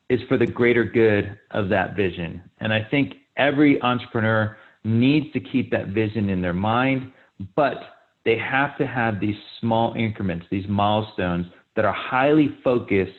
is 0.09 0.21
for 0.29 0.37
the 0.37 0.47
greater 0.47 0.85
good 0.85 1.39
of 1.53 1.69
that 1.71 1.97
vision. 1.97 2.43
And 2.59 2.73
I 2.73 2.87
think 2.91 3.15
every 3.37 3.81
entrepreneur 3.83 4.57
needs 4.85 5.33
to 5.33 5.41
keep 5.41 5.71
that 5.71 5.89
vision 5.89 6.29
in 6.29 6.43
their 6.43 6.53
mind, 6.53 7.13
but 7.57 7.77
they 8.25 8.37
have 8.37 8.77
to 8.79 8.87
have 8.87 9.21
these 9.21 9.37
small 9.61 9.95
increments, 9.95 10.47
these 10.51 10.69
milestones 10.69 11.47
that 11.75 11.85
are 11.85 11.95
highly 11.95 12.57
focused 12.63 13.13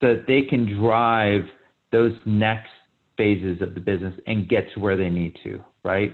so 0.00 0.14
that 0.14 0.26
they 0.26 0.42
can 0.42 0.78
drive 0.78 1.44
those 1.92 2.12
next 2.24 2.70
phases 3.16 3.62
of 3.62 3.74
the 3.74 3.80
business 3.80 4.14
and 4.26 4.48
get 4.48 4.64
to 4.74 4.80
where 4.80 4.96
they 4.96 5.10
need 5.10 5.36
to, 5.44 5.62
right? 5.84 6.12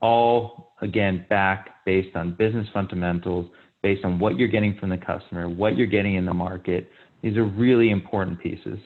All 0.00 0.72
again 0.80 1.26
back 1.28 1.84
based 1.84 2.16
on 2.16 2.34
business 2.34 2.66
fundamentals, 2.72 3.50
based 3.82 4.04
on 4.04 4.18
what 4.18 4.36
you're 4.38 4.48
getting 4.48 4.76
from 4.78 4.90
the 4.90 4.96
customer, 4.96 5.48
what 5.48 5.76
you're 5.76 5.86
getting 5.86 6.16
in 6.16 6.24
the 6.24 6.34
market. 6.34 6.90
These 7.22 7.36
are 7.36 7.44
really 7.44 7.90
important 7.90 8.40
pieces. 8.40 8.78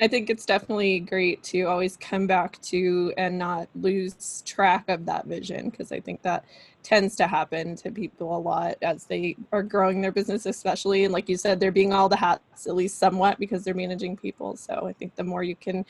I 0.00 0.08
think 0.08 0.28
it's 0.28 0.44
definitely 0.44 1.00
great 1.00 1.42
to 1.44 1.62
always 1.62 1.96
come 1.96 2.26
back 2.26 2.60
to 2.62 3.14
and 3.16 3.38
not 3.38 3.68
lose 3.74 4.42
track 4.44 4.84
of 4.88 5.06
that 5.06 5.26
vision 5.26 5.70
because 5.70 5.90
I 5.90 6.00
think 6.00 6.20
that 6.22 6.44
tends 6.82 7.16
to 7.16 7.26
happen 7.26 7.76
to 7.76 7.90
people 7.90 8.36
a 8.36 8.38
lot 8.38 8.76
as 8.82 9.04
they 9.04 9.36
are 9.52 9.62
growing 9.62 10.02
their 10.02 10.12
business, 10.12 10.44
especially. 10.44 11.04
And 11.04 11.14
like 11.14 11.28
you 11.30 11.38
said, 11.38 11.58
they're 11.58 11.72
being 11.72 11.94
all 11.94 12.10
the 12.10 12.16
hats, 12.16 12.66
at 12.66 12.74
least 12.74 12.98
somewhat, 12.98 13.38
because 13.38 13.64
they're 13.64 13.74
managing 13.74 14.16
people. 14.16 14.56
So 14.56 14.86
I 14.86 14.92
think 14.92 15.16
the 15.16 15.24
more 15.24 15.42
you 15.42 15.56
can 15.56 15.84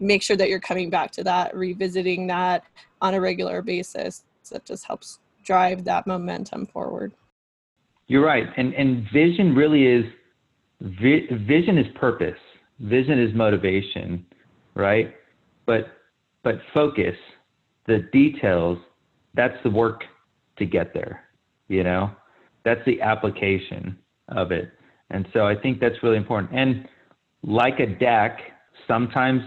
make 0.00 0.22
sure 0.22 0.36
that 0.36 0.48
you're 0.48 0.60
coming 0.60 0.90
back 0.90 1.12
to 1.12 1.24
that, 1.24 1.56
revisiting 1.56 2.26
that 2.26 2.64
on 3.00 3.14
a 3.14 3.20
regular 3.20 3.62
basis, 3.62 4.24
that 4.50 4.64
just 4.64 4.84
helps 4.86 5.20
drive 5.44 5.84
that 5.84 6.06
momentum 6.06 6.66
forward. 6.66 7.12
You're 8.08 8.24
right. 8.24 8.46
And, 8.56 8.74
and 8.74 9.06
vision 9.12 9.54
really 9.54 9.86
is 9.86 10.04
vi- 10.80 11.28
vision 11.30 11.78
is 11.78 11.86
purpose 11.94 12.38
vision 12.80 13.20
is 13.20 13.34
motivation, 13.34 14.24
right? 14.74 15.14
But 15.66 15.88
but 16.42 16.60
focus, 16.72 17.16
the 17.86 18.08
details, 18.12 18.78
that's 19.34 19.56
the 19.64 19.70
work 19.70 20.04
to 20.58 20.64
get 20.64 20.94
there, 20.94 21.24
you 21.68 21.82
know? 21.82 22.10
That's 22.64 22.80
the 22.86 23.00
application 23.00 23.98
of 24.28 24.52
it. 24.52 24.70
And 25.10 25.26
so 25.32 25.46
I 25.46 25.54
think 25.54 25.80
that's 25.80 26.02
really 26.02 26.16
important. 26.16 26.52
And 26.52 26.88
like 27.42 27.80
a 27.80 27.86
deck, 27.86 28.38
sometimes, 28.86 29.42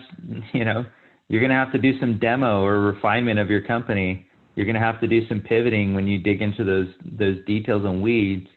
you 0.54 0.66
know, 0.66 0.86
you're 1.28 1.42
going 1.42 1.52
to 1.52 1.56
have 1.56 1.72
to 1.74 1.78
do 1.78 2.00
some 2.00 2.18
demo 2.20 2.64
or 2.64 2.80
refinement 2.82 3.40
of 3.40 3.50
your 3.50 3.62
company. 3.62 4.26
You're 4.56 4.66
going 4.66 4.76
to 4.76 4.82
have 4.82 5.00
to 5.02 5.08
do 5.08 5.28
some 5.28 5.42
pivoting 5.42 5.94
when 5.94 6.08
you 6.08 6.18
dig 6.18 6.42
into 6.42 6.64
those 6.64 6.88
those 7.06 7.38
details 7.46 7.84
and 7.86 8.02
weeds. 8.02 8.48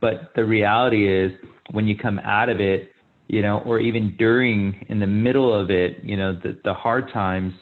But 0.00 0.32
the 0.34 0.44
reality 0.44 1.08
is 1.08 1.32
when 1.70 1.86
you 1.86 1.96
come 1.96 2.18
out 2.20 2.48
of 2.48 2.60
it, 2.60 2.91
you 3.32 3.40
know, 3.40 3.62
or 3.64 3.80
even 3.80 4.14
during 4.18 4.84
in 4.90 5.00
the 5.00 5.06
middle 5.06 5.58
of 5.58 5.70
it, 5.70 6.04
you 6.04 6.18
know, 6.18 6.34
the, 6.34 6.58
the 6.64 6.74
hard 6.74 7.10
times, 7.14 7.54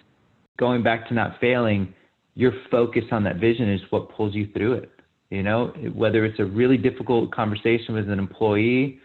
going 0.59 0.83
back 0.83 1.07
to 1.09 1.15
not 1.15 1.39
failing, 1.41 1.95
your 2.35 2.53
focus 2.73 3.05
on 3.13 3.23
that 3.23 3.37
vision 3.37 3.73
is 3.73 3.81
what 3.91 4.11
pulls 4.11 4.35
you 4.35 4.49
through 4.53 4.75
it. 4.75 4.91
You 5.31 5.45
know, 5.45 5.69
whether 5.95 6.25
it's 6.25 6.41
a 6.41 6.45
really 6.45 6.77
difficult 6.77 7.31
conversation 7.31 7.95
with 7.95 8.11
an 8.11 8.19
employee, 8.19 8.99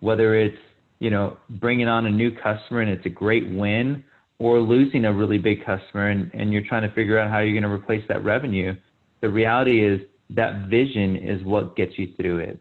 whether 0.00 0.38
it's, 0.38 0.58
you 0.98 1.08
know, 1.08 1.38
bringing 1.48 1.88
on 1.88 2.04
a 2.04 2.10
new 2.10 2.30
customer 2.30 2.82
and 2.82 2.90
it's 2.90 3.06
a 3.06 3.10
great 3.10 3.50
win, 3.50 4.04
or 4.38 4.60
losing 4.60 5.06
a 5.06 5.12
really 5.12 5.38
big 5.38 5.64
customer 5.64 6.10
and, 6.10 6.30
and 6.34 6.52
you're 6.52 6.66
trying 6.68 6.86
to 6.86 6.94
figure 6.94 7.18
out 7.18 7.30
how 7.30 7.38
you're 7.38 7.58
going 7.58 7.62
to 7.62 7.70
replace 7.70 8.04
that 8.08 8.22
revenue. 8.22 8.74
The 9.22 9.30
reality 9.30 9.82
is 9.82 9.98
that 10.28 10.68
vision 10.68 11.16
is 11.16 11.42
what 11.42 11.74
gets 11.74 11.92
you 11.96 12.12
through 12.18 12.40
it, 12.40 12.60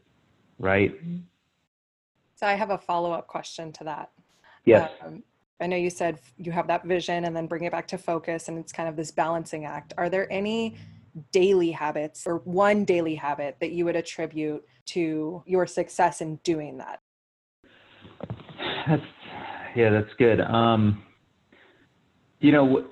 right? 0.58 0.96
Mm-hmm. 0.96 1.18
So 2.42 2.48
I 2.48 2.54
have 2.54 2.72
a 2.72 2.78
follow 2.78 3.12
up 3.12 3.28
question 3.28 3.72
to 3.74 3.84
that. 3.84 4.10
Yes. 4.66 4.90
Um, 5.06 5.22
I 5.60 5.68
know 5.68 5.78
you 5.78 5.92
said 5.92 6.18
you 6.38 6.52
have 6.52 6.66
that 6.68 6.84
vision 6.84 7.26
and 7.26 7.36
then 7.36 7.46
bring 7.46 7.66
it 7.66 7.72
back 7.72 7.88
to 7.90 8.00
focus, 8.00 8.48
and 8.48 8.58
it's 8.58 8.72
kind 8.72 8.90
of 8.90 8.96
this 8.96 9.12
balancing 9.12 9.66
act. 9.66 9.94
Are 9.96 10.10
there 10.10 10.32
any 10.34 10.76
daily 11.32 11.70
habits 11.70 12.26
or 12.26 12.38
one 12.38 12.84
daily 12.84 13.14
habit 13.14 13.58
that 13.60 13.74
you 13.74 13.86
would 13.86 13.96
attribute 13.96 14.66
to 14.88 15.44
your 15.46 15.68
success 15.68 16.22
in 16.22 16.38
doing 16.38 16.80
that? 16.80 17.02
That's 18.88 19.04
yeah, 19.76 19.92
that's 19.92 20.14
good. 20.18 20.42
Um, 20.42 21.04
you 22.40 22.52
know, 22.52 22.88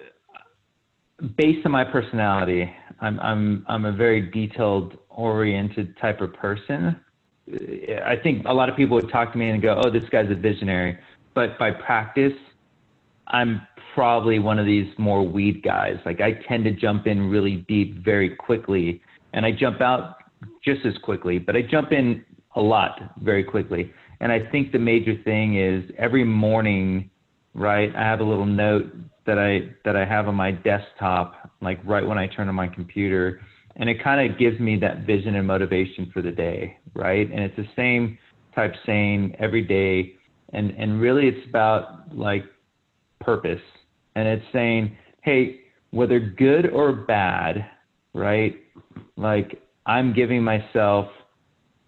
based 1.37 1.65
on 1.65 1.71
my 1.71 1.85
personality, 1.85 2.71
I'm 3.01 3.19
I'm 3.19 3.65
I'm 3.67 3.85
a 3.85 3.93
very 3.93 4.29
detailed 4.29 4.99
oriented 5.09 5.97
type 5.97 6.21
of 6.21 6.35
person. 6.35 7.03
I 8.05 8.15
think 8.21 8.45
a 8.45 8.53
lot 8.53 8.69
of 8.69 8.75
people 8.75 8.95
would 8.95 9.09
talk 9.09 9.31
to 9.31 9.37
me 9.37 9.49
and 9.49 9.61
go, 9.61 9.81
"Oh, 9.83 9.89
this 9.89 10.07
guy's 10.09 10.29
a 10.29 10.35
visionary," 10.35 10.97
but 11.33 11.57
by 11.57 11.71
practice, 11.71 12.33
I'm 13.27 13.61
probably 13.93 14.39
one 14.39 14.59
of 14.59 14.65
these 14.65 14.87
more 14.97 15.23
weed 15.23 15.63
guys. 15.63 15.97
Like 16.05 16.21
I 16.21 16.33
tend 16.47 16.65
to 16.65 16.71
jump 16.71 17.07
in 17.07 17.29
really 17.29 17.65
deep 17.67 17.95
very 18.03 18.35
quickly, 18.35 19.01
and 19.33 19.45
I 19.45 19.51
jump 19.51 19.81
out 19.81 20.17
just 20.63 20.85
as 20.85 20.97
quickly, 20.99 21.39
but 21.39 21.55
I 21.55 21.61
jump 21.61 21.91
in 21.91 22.23
a 22.55 22.61
lot 22.61 23.13
very 23.21 23.43
quickly. 23.43 23.91
And 24.21 24.31
I 24.31 24.39
think 24.51 24.71
the 24.71 24.79
major 24.79 25.15
thing 25.23 25.57
is 25.57 25.89
every 25.97 26.23
morning, 26.23 27.09
right? 27.53 27.93
I 27.95 28.01
have 28.01 28.19
a 28.19 28.23
little 28.23 28.45
note 28.45 28.93
that 29.25 29.39
I 29.39 29.69
that 29.85 29.95
I 29.95 30.05
have 30.05 30.27
on 30.27 30.35
my 30.35 30.51
desktop, 30.51 31.49
like 31.61 31.79
right 31.83 32.05
when 32.05 32.17
I 32.17 32.27
turn 32.27 32.47
on 32.47 32.55
my 32.55 32.67
computer 32.67 33.41
and 33.75 33.89
it 33.89 34.03
kind 34.03 34.29
of 34.29 34.37
gives 34.37 34.59
me 34.59 34.77
that 34.79 35.05
vision 35.05 35.35
and 35.35 35.47
motivation 35.47 36.09
for 36.13 36.21
the 36.21 36.31
day, 36.31 36.77
right? 36.93 37.29
And 37.31 37.39
it's 37.39 37.55
the 37.55 37.67
same 37.75 38.17
type 38.55 38.73
saying 38.85 39.35
every 39.39 39.63
day, 39.63 40.15
and 40.53 40.71
and 40.71 40.99
really 40.99 41.27
it's 41.27 41.47
about 41.47 42.15
like 42.15 42.43
purpose, 43.19 43.61
and 44.15 44.27
it's 44.27 44.45
saying, 44.51 44.97
hey, 45.21 45.61
whether 45.91 46.19
good 46.19 46.69
or 46.71 46.93
bad, 46.93 47.65
right? 48.13 48.55
Like 49.15 49.61
I'm 49.85 50.13
giving 50.13 50.43
myself 50.43 51.07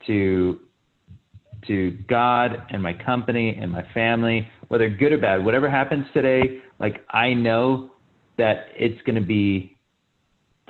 to 0.07 0.59
to 1.67 1.91
God 2.07 2.65
and 2.71 2.81
my 2.81 2.93
company 2.93 3.57
and 3.61 3.71
my 3.71 3.85
family, 3.93 4.47
whether 4.69 4.89
good 4.89 5.11
or 5.11 5.19
bad, 5.19 5.45
whatever 5.45 5.69
happens 5.69 6.05
today, 6.13 6.59
like 6.79 7.05
I 7.11 7.33
know 7.33 7.91
that 8.37 8.67
it's 8.75 8.99
going 9.03 9.15
to 9.15 9.25
be 9.25 9.70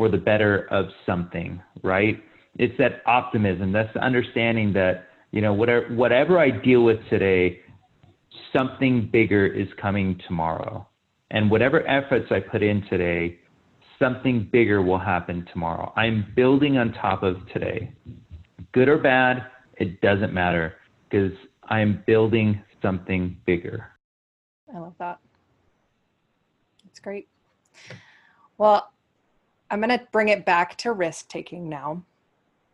for 0.02 0.10
the 0.10 0.18
better 0.18 0.68
of 0.72 0.88
something, 1.06 1.62
right? 1.84 2.24
It's 2.56 2.76
that 2.80 3.04
optimism. 3.06 3.72
That's 3.72 3.94
the 3.94 4.00
understanding 4.00 4.74
that, 4.74 5.10
you 5.30 5.42
know, 5.42 5.54
whatever, 5.54 5.94
whatever 5.94 6.40
I 6.40 6.50
deal 6.50 6.84
with 6.84 6.98
today, 7.08 7.60
something 8.52 9.10
bigger 9.14 9.46
is 9.46 9.68
coming 9.80 10.20
tomorrow. 10.28 10.88
And 11.30 11.52
whatever 11.52 11.88
efforts 11.88 12.32
I 12.32 12.40
put 12.40 12.64
in 12.64 12.84
today, 12.90 13.42
something 14.00 14.50
bigger 14.52 14.82
will 14.82 14.98
happen 14.98 15.48
tomorrow. 15.54 15.94
I'm 15.96 16.34
building 16.36 16.80
on 16.80 16.94
top 16.94 17.22
of 17.22 17.36
today. 17.54 17.94
Good 18.72 18.90
or 18.90 18.98
bad, 18.98 19.46
it 19.78 20.02
doesn't 20.02 20.34
matter 20.34 20.78
because 21.12 21.32
I'm 21.66 22.04
building 22.08 22.60
something 22.82 23.38
bigger. 23.46 23.92
I 24.76 24.80
love 24.80 24.96
that. 24.98 25.20
That's 26.86 27.00
great. 27.00 27.28
Well, 28.58 28.92
I'm 29.72 29.80
going 29.80 29.98
to 29.98 30.06
bring 30.12 30.28
it 30.28 30.46
back 30.46 30.78
to 30.80 30.92
risk 30.92 31.30
taking 31.30 31.70
now. 31.70 32.04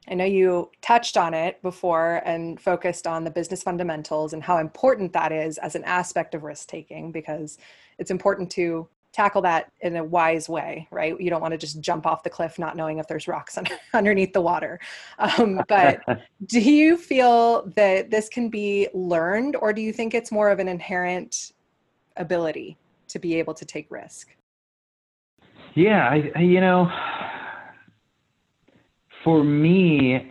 I 0.09 0.15
know 0.15 0.25
you 0.25 0.71
touched 0.81 1.15
on 1.15 1.33
it 1.33 1.61
before 1.61 2.21
and 2.25 2.59
focused 2.59 3.05
on 3.05 3.23
the 3.23 3.29
business 3.29 3.61
fundamentals 3.61 4.33
and 4.33 4.41
how 4.41 4.57
important 4.57 5.13
that 5.13 5.31
is 5.31 5.57
as 5.59 5.75
an 5.75 5.83
aspect 5.83 6.33
of 6.33 6.43
risk 6.43 6.67
taking 6.67 7.11
because 7.11 7.57
it's 7.99 8.09
important 8.09 8.49
to 8.51 8.87
tackle 9.11 9.41
that 9.41 9.71
in 9.81 9.95
a 9.97 10.03
wise 10.03 10.47
way, 10.47 10.87
right? 10.91 11.19
You 11.19 11.29
don't 11.29 11.41
want 11.41 11.51
to 11.51 11.57
just 11.57 11.81
jump 11.81 12.05
off 12.05 12.23
the 12.23 12.29
cliff 12.29 12.57
not 12.57 12.75
knowing 12.75 12.99
if 12.99 13.07
there's 13.07 13.27
rocks 13.27 13.57
underneath 13.93 14.33
the 14.33 14.41
water. 14.41 14.79
Um, 15.19 15.61
but 15.67 16.01
do 16.45 16.61
you 16.61 16.97
feel 16.97 17.67
that 17.75 18.09
this 18.09 18.29
can 18.29 18.49
be 18.49 18.87
learned 18.93 19.55
or 19.57 19.73
do 19.73 19.81
you 19.81 19.93
think 19.93 20.13
it's 20.13 20.31
more 20.31 20.49
of 20.49 20.59
an 20.59 20.67
inherent 20.67 21.51
ability 22.15 22.77
to 23.09 23.19
be 23.19 23.35
able 23.35 23.53
to 23.55 23.65
take 23.65 23.91
risk? 23.91 24.35
Yeah, 25.77 26.09
I, 26.35 26.39
you 26.39 26.59
know, 26.59 26.89
for 29.23 29.43
me, 29.43 30.27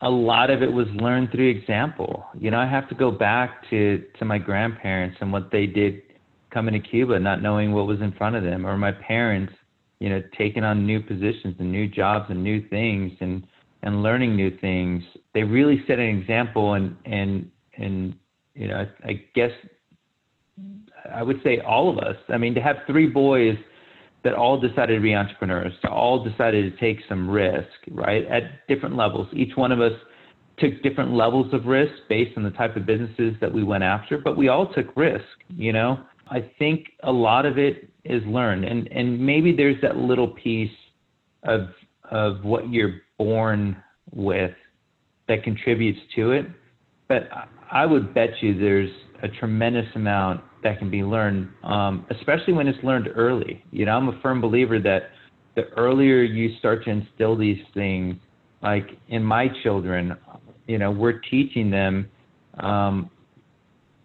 a 0.00 0.08
lot 0.08 0.50
of 0.50 0.62
it 0.62 0.72
was 0.72 0.86
learned 0.94 1.32
through 1.32 1.50
example. 1.50 2.24
You 2.38 2.52
know, 2.52 2.60
I 2.60 2.66
have 2.68 2.88
to 2.90 2.94
go 2.94 3.10
back 3.10 3.68
to 3.70 4.04
to 4.20 4.24
my 4.24 4.38
grandparents 4.38 5.16
and 5.20 5.32
what 5.32 5.50
they 5.50 5.66
did 5.66 6.00
coming 6.52 6.80
to 6.80 6.88
Cuba, 6.88 7.18
not 7.18 7.42
knowing 7.42 7.72
what 7.72 7.88
was 7.88 8.00
in 8.00 8.12
front 8.12 8.36
of 8.36 8.44
them, 8.44 8.64
or 8.64 8.76
my 8.76 8.92
parents, 8.92 9.52
you 9.98 10.10
know, 10.10 10.22
taking 10.38 10.62
on 10.62 10.86
new 10.86 11.00
positions 11.00 11.56
and 11.58 11.72
new 11.72 11.88
jobs 11.88 12.26
and 12.28 12.44
new 12.44 12.68
things 12.68 13.10
and 13.18 13.44
and 13.82 14.00
learning 14.00 14.36
new 14.36 14.56
things. 14.58 15.02
They 15.34 15.42
really 15.42 15.82
set 15.88 15.98
an 15.98 16.20
example, 16.20 16.74
and 16.74 16.96
and 17.04 17.50
and 17.78 18.14
you 18.54 18.68
know, 18.68 18.76
I, 18.76 19.08
I 19.08 19.24
guess 19.34 19.50
I 21.12 21.24
would 21.24 21.42
say 21.42 21.58
all 21.58 21.90
of 21.90 21.98
us. 21.98 22.16
I 22.28 22.38
mean, 22.38 22.54
to 22.54 22.60
have 22.60 22.76
three 22.86 23.08
boys 23.08 23.56
that 24.26 24.34
all 24.34 24.58
decided 24.58 24.96
to 24.96 25.00
be 25.00 25.14
entrepreneurs, 25.14 25.72
all 25.88 26.24
decided 26.24 26.72
to 26.72 26.80
take 26.80 26.98
some 27.08 27.30
risk, 27.30 27.68
right, 27.92 28.26
at 28.26 28.66
different 28.66 28.96
levels. 28.96 29.28
Each 29.32 29.56
one 29.56 29.70
of 29.70 29.80
us 29.80 29.92
took 30.58 30.82
different 30.82 31.12
levels 31.12 31.54
of 31.54 31.66
risk 31.66 31.92
based 32.08 32.36
on 32.36 32.42
the 32.42 32.50
type 32.50 32.74
of 32.74 32.84
businesses 32.84 33.34
that 33.40 33.54
we 33.54 33.62
went 33.62 33.84
after, 33.84 34.18
but 34.18 34.36
we 34.36 34.48
all 34.48 34.74
took 34.74 34.86
risk, 34.96 35.22
you 35.56 35.72
know. 35.72 36.00
I 36.28 36.50
think 36.58 36.88
a 37.04 37.12
lot 37.12 37.46
of 37.46 37.56
it 37.56 37.88
is 38.04 38.20
learned 38.26 38.64
and 38.64 38.88
and 38.88 39.20
maybe 39.24 39.54
there's 39.54 39.80
that 39.82 39.96
little 39.96 40.28
piece 40.28 40.76
of 41.44 41.68
of 42.10 42.42
what 42.42 42.68
you're 42.68 43.02
born 43.18 43.80
with 44.12 44.54
that 45.28 45.44
contributes 45.44 46.00
to 46.16 46.32
it, 46.32 46.46
but 47.06 47.28
I 47.70 47.86
would 47.86 48.12
bet 48.12 48.30
you 48.40 48.58
there's 48.58 48.90
a 49.22 49.28
tremendous 49.28 49.86
amount 49.94 50.40
that 50.66 50.78
can 50.78 50.90
be 50.90 51.02
learned, 51.02 51.48
um, 51.64 52.06
especially 52.10 52.52
when 52.52 52.68
it's 52.68 52.82
learned 52.82 53.08
early. 53.14 53.64
You 53.70 53.86
know, 53.86 53.92
I'm 53.92 54.08
a 54.08 54.20
firm 54.20 54.40
believer 54.40 54.78
that 54.80 55.10
the 55.54 55.68
earlier 55.76 56.22
you 56.22 56.56
start 56.58 56.84
to 56.84 56.90
instill 56.90 57.36
these 57.36 57.62
things, 57.74 58.16
like 58.62 58.98
in 59.08 59.22
my 59.22 59.48
children, 59.62 60.16
you 60.66 60.78
know, 60.78 60.90
we're 60.90 61.20
teaching 61.20 61.70
them 61.70 62.08
um, 62.60 63.10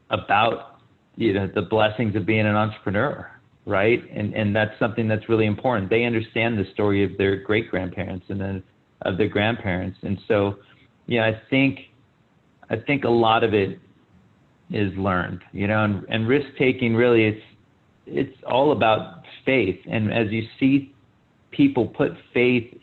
about 0.09 0.79
you 1.15 1.33
know 1.33 1.49
the 1.53 1.61
blessings 1.61 2.15
of 2.15 2.25
being 2.25 2.45
an 2.45 2.55
entrepreneur 2.55 3.29
right? 3.67 4.01
And 4.11 4.33
and 4.33 4.55
that's 4.55 4.71
something 4.79 5.07
that's 5.07 5.29
really 5.29 5.45
important. 5.45 5.87
They 5.87 6.03
understand 6.03 6.57
the 6.57 6.65
story 6.73 7.03
of 7.03 7.15
their 7.19 7.35
great 7.35 7.69
grandparents 7.69 8.25
and 8.29 8.41
then 8.41 8.63
of 9.03 9.19
their 9.19 9.27
grandparents. 9.27 9.99
And 10.01 10.17
so 10.27 10.57
yeah 11.11 11.25
i 11.25 11.41
think 11.49 11.79
i 12.69 12.75
think 12.75 13.03
a 13.03 13.09
lot 13.09 13.43
of 13.43 13.53
it 13.53 13.79
is 14.73 14.91
learned 14.97 15.41
you 15.51 15.67
know 15.67 15.83
and, 15.83 16.05
and 16.09 16.27
risk 16.27 16.47
taking 16.57 16.95
really 16.95 17.25
it's 17.25 17.43
it's 18.05 18.37
all 18.47 18.71
about 18.71 19.23
faith. 19.45 19.79
And 19.89 20.11
as 20.11 20.31
you 20.31 20.43
see 20.59 20.93
people 21.51 21.87
put 21.87 22.11
faith 22.33 22.73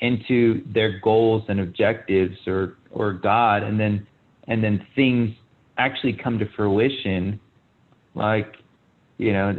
into 0.00 0.62
their 0.72 0.98
goals 1.00 1.44
and 1.48 1.60
objectives 1.60 2.36
or 2.46 2.76
or 2.90 3.12
god 3.12 3.62
and 3.62 3.78
then 3.78 4.06
and 4.48 4.62
then 4.62 4.84
things 4.94 5.30
actually 5.78 6.12
come 6.12 6.38
to 6.38 6.46
fruition 6.56 7.38
like 8.14 8.54
you 9.18 9.32
know 9.32 9.52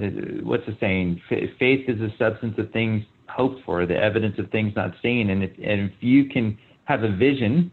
what's 0.44 0.66
the 0.66 0.76
saying? 0.80 1.22
Faith 1.30 1.86
is 1.88 2.00
the 2.00 2.12
substance 2.20 2.56
of 2.58 2.72
things 2.72 3.04
hoped 3.30 3.64
for 3.66 3.86
the 3.86 3.96
evidence 3.96 4.38
of 4.38 4.50
things 4.52 4.74
not 4.76 4.92
seen. 5.02 5.30
And 5.30 5.44
if, 5.44 5.52
and 5.58 5.90
if 5.90 5.92
you 6.02 6.26
can 6.26 6.58
have 6.86 7.04
a 7.04 7.16
vision 7.16 7.72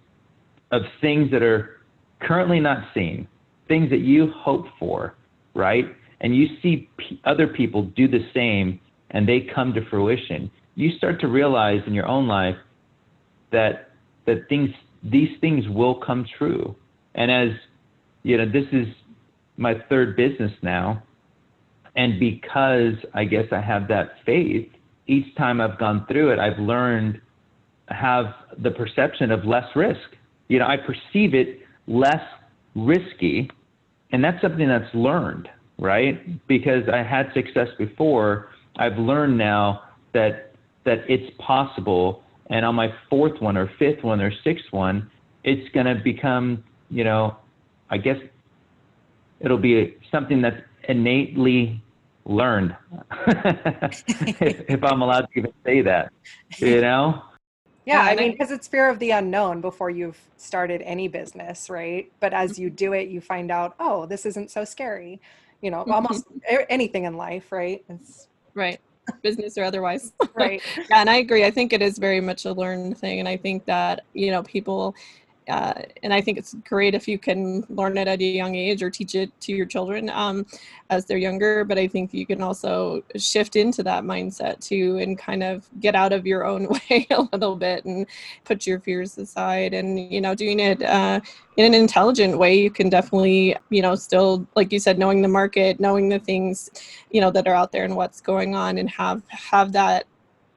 of 0.71 0.83
things 1.01 1.31
that 1.33 1.43
are 1.43 1.81
currently 2.21 2.61
not 2.61 2.85
seen 2.95 3.27
things 3.70 3.88
that 3.88 4.00
you 4.00 4.30
hope 4.37 4.66
for 4.78 5.14
right 5.54 5.87
and 6.20 6.37
you 6.37 6.46
see 6.61 6.90
p- 6.98 7.20
other 7.24 7.46
people 7.46 7.85
do 7.96 8.06
the 8.06 8.20
same 8.35 8.78
and 9.12 9.26
they 9.26 9.46
come 9.54 9.72
to 9.72 9.80
fruition 9.88 10.50
you 10.74 10.90
start 10.98 11.18
to 11.20 11.28
realize 11.28 11.80
in 11.87 11.94
your 11.94 12.06
own 12.06 12.28
life 12.28 12.56
that 13.52 13.92
that 14.26 14.48
things 14.48 14.68
these 15.02 15.30
things 15.40 15.64
will 15.68 15.94
come 15.94 16.26
true 16.37 16.76
and 17.14 17.30
as 17.30 17.48
you 18.22 18.37
know 18.37 18.44
this 18.44 18.66
is 18.72 18.87
my 19.61 19.74
third 19.88 20.16
business 20.16 20.50
now. 20.62 21.02
And 21.94 22.18
because 22.18 22.94
I 23.14 23.24
guess 23.24 23.44
I 23.52 23.61
have 23.61 23.87
that 23.88 24.14
faith, 24.24 24.68
each 25.06 25.37
time 25.37 25.61
I've 25.61 25.78
gone 25.78 26.06
through 26.09 26.30
it, 26.30 26.38
I've 26.38 26.59
learned 26.59 27.20
have 27.88 28.26
the 28.62 28.70
perception 28.70 29.30
of 29.30 29.44
less 29.44 29.66
risk. 29.76 29.98
You 30.48 30.61
know, 30.61 30.66
I 30.66 30.76
perceive 30.76 31.35
it 31.35 31.61
less 31.87 32.22
risky, 32.74 33.50
and 34.12 34.23
that's 34.23 34.40
something 34.40 34.68
that's 34.68 34.92
learned, 34.94 35.49
right? 35.79 36.46
Because 36.46 36.88
I 36.88 37.03
had 37.03 37.33
success 37.35 37.68
before, 37.79 38.51
I've 38.77 38.99
learned 38.99 39.38
now 39.38 39.83
that 40.12 40.53
that 40.85 41.05
it's 41.09 41.31
possible. 41.38 42.23
And 42.49 42.64
on 42.64 42.75
my 42.75 42.92
fourth 43.09 43.40
one 43.40 43.57
or 43.57 43.70
fifth 43.79 44.03
one 44.03 44.20
or 44.20 44.33
sixth 44.42 44.73
one, 44.73 45.11
it's 45.44 45.68
going 45.73 45.87
to 45.87 45.94
become, 46.03 46.64
you 46.90 47.05
know, 47.05 47.37
I 47.90 47.99
guess 47.99 48.16
it'll 49.40 49.59
be 49.59 49.96
something 50.11 50.42
that's 50.42 50.61
innately 50.88 51.81
learned 52.27 52.77
if, 53.27 54.61
if, 54.68 54.85
i'm 54.85 55.01
allowed 55.03 55.23
to 55.23 55.38
even 55.38 55.53
say 55.64 55.81
that 55.81 56.12
you 56.59 56.81
know 56.81 57.23
yeah 57.90 58.03
i 58.03 58.14
mean 58.14 58.33
because 58.33 58.50
it's 58.50 58.68
fear 58.68 58.88
of 58.88 58.98
the 58.98 59.11
unknown 59.11 59.61
before 59.61 59.90
you've 59.90 60.18
started 60.37 60.83
any 60.83 61.09
business 61.09 61.68
right? 61.68 62.11
But 62.20 62.33
as 62.33 62.59
you 62.59 62.68
mm-hmm. 62.68 62.76
do 62.76 62.92
it 62.92 63.09
you 63.09 63.20
find 63.20 63.50
out 63.50 63.74
oh 63.81 64.07
this 64.07 64.26
isn't 64.26 64.50
so 64.50 64.64
scary 64.64 65.20
you 65.61 65.70
know 65.70 65.85
almost 65.90 66.29
mm-hmm. 66.29 66.64
anything 66.68 67.05
in 67.05 67.16
life 67.16 67.53
right? 67.53 67.85
It's 67.88 68.29
right. 68.55 68.81
Business 69.22 69.59
or 69.59 69.64
otherwise. 69.64 70.12
Right. 70.35 70.62
Yeah 70.76 71.00
and 71.00 71.11
i 71.11 71.16
agree. 71.16 71.44
I 71.44 71.50
think 71.50 71.72
it 71.72 71.83
is 71.83 71.98
very 71.98 72.20
much 72.20 72.44
a 72.44 72.53
learned 72.53 72.96
thing 72.98 73.18
and 73.18 73.29
i 73.29 73.37
think 73.37 73.64
that 73.66 74.05
you 74.14 74.31
know 74.31 74.42
people 74.42 74.94
uh, 75.48 75.83
and 76.03 76.12
I 76.12 76.20
think 76.20 76.38
it's 76.38 76.55
great 76.68 76.94
if 76.94 77.09
you 77.09 77.18
can 77.18 77.64
learn 77.68 77.96
it 77.98 78.07
at 78.09 78.20
a 78.20 78.24
young 78.24 78.55
age 78.55 78.83
or 78.83 78.90
teach 78.90 79.14
it 79.14 79.33
to 79.40 79.53
your 79.53 79.66
children 79.66 80.11
um, 80.11 80.46
as 80.90 81.05
they're 81.05 81.18
younger. 81.18 81.64
But 81.64 81.79
I 81.79 81.88
think 81.88 82.14
you 82.14 82.26
can 82.26 82.42
also 82.42 83.03
shift 83.16 83.57
into 83.57 83.83
that 83.85 84.05
mindset 84.05 84.61
too 84.61 84.98
and 84.98 85.18
kind 85.18 85.42
of 85.42 85.68
get 85.81 85.94
out 85.94 86.12
of 86.12 86.26
your 86.26 86.44
own 86.44 86.68
way 86.90 87.07
a 87.11 87.22
little 87.33 87.57
bit 87.57 87.85
and 87.85 88.07
put 88.44 88.66
your 88.66 88.81
fears 88.81 89.18
aside. 89.18 89.74
And, 89.74 90.12
you 90.12 90.20
know, 90.20 90.35
doing 90.35 90.61
it 90.61 90.83
uh, 90.83 91.20
in 91.57 91.64
an 91.66 91.74
intelligent 91.74 92.38
way, 92.38 92.59
you 92.59 92.70
can 92.70 92.88
definitely, 92.88 93.57
you 93.70 93.83
know, 93.83 93.94
still, 93.94 94.46
like 94.55 94.72
you 94.72 94.79
said, 94.79 94.98
knowing 94.98 95.22
the 95.22 95.29
market, 95.29 95.81
knowing 95.81 96.09
the 96.09 96.18
things, 96.18 96.70
you 97.11 97.20
know, 97.20 97.31
that 97.31 97.48
are 97.48 97.55
out 97.55 97.72
there 97.72 97.85
and 97.85 97.96
what's 97.96 98.20
going 98.20 98.55
on 98.55 98.79
and 98.79 98.88
have 98.90 99.22
have 99.29 99.72
that 99.72 100.05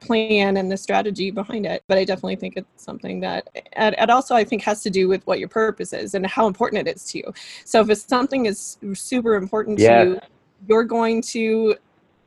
plan 0.04 0.56
and 0.56 0.70
the 0.70 0.76
strategy 0.76 1.30
behind 1.30 1.66
it. 1.66 1.82
But 1.88 1.98
I 1.98 2.04
definitely 2.04 2.36
think 2.36 2.56
it's 2.56 2.84
something 2.84 3.20
that, 3.20 3.48
it 3.54 4.10
also 4.10 4.34
I 4.34 4.44
think 4.44 4.62
has 4.62 4.82
to 4.82 4.90
do 4.90 5.08
with 5.08 5.26
what 5.26 5.38
your 5.38 5.48
purpose 5.48 5.92
is 5.92 6.14
and 6.14 6.26
how 6.26 6.46
important 6.46 6.86
it 6.86 6.96
is 6.96 7.04
to 7.12 7.18
you. 7.18 7.34
So 7.64 7.80
if 7.80 7.90
it's 7.90 8.04
something 8.04 8.46
is 8.46 8.78
super 8.94 9.34
important 9.34 9.78
to 9.78 9.84
you, 9.84 10.20
you're 10.66 10.84
going 10.84 11.22
to 11.22 11.76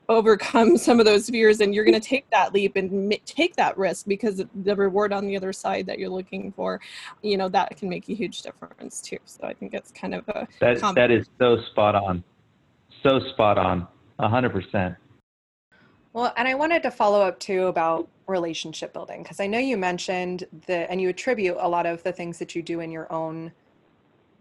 overcome 0.09 0.77
some 0.87 0.99
of 0.99 1.05
those 1.05 1.29
fears 1.29 1.59
and 1.59 1.73
you're 1.73 1.83
going 1.83 1.99
to 1.99 2.07
take 2.07 2.29
that 2.29 2.53
leap 2.53 2.75
and 2.75 3.15
take 3.25 3.55
that 3.55 3.77
risk 3.77 4.05
because 4.07 4.41
the 4.63 4.75
reward 4.75 5.11
on 5.13 5.27
the 5.27 5.35
other 5.35 5.53
side 5.53 5.85
that 5.85 5.99
you're 5.99 6.09
looking 6.09 6.51
for 6.51 6.79
you 7.21 7.37
know 7.37 7.49
that 7.49 7.75
can 7.77 7.89
make 7.89 8.07
a 8.09 8.13
huge 8.13 8.41
difference 8.41 9.01
too 9.01 9.17
so 9.25 9.45
i 9.45 9.53
think 9.53 9.73
it's 9.73 9.91
kind 9.91 10.15
of 10.15 10.27
a 10.29 10.47
that, 10.59 10.79
that 10.95 11.11
is 11.11 11.27
so 11.39 11.57
spot 11.71 11.95
on 11.95 12.23
so 13.03 13.19
spot 13.31 13.57
on 13.57 13.87
100% 14.19 14.95
well, 16.17 16.33
and 16.35 16.47
I 16.47 16.55
wanted 16.55 16.81
to 16.81 16.89
follow 16.89 17.21
up 17.21 17.39
too 17.39 17.67
about 17.67 18.07
relationship 18.25 18.91
building 18.91 19.21
because 19.21 19.39
I 19.39 19.45
know 19.45 19.59
you 19.59 19.77
mentioned 19.77 20.45
the 20.65 20.89
and 20.89 20.99
you 20.99 21.09
attribute 21.09 21.57
a 21.59 21.69
lot 21.69 21.85
of 21.85 22.01
the 22.01 22.11
things 22.11 22.39
that 22.39 22.55
you 22.55 22.63
do 22.63 22.79
in 22.79 22.89
your 22.89 23.13
own 23.13 23.51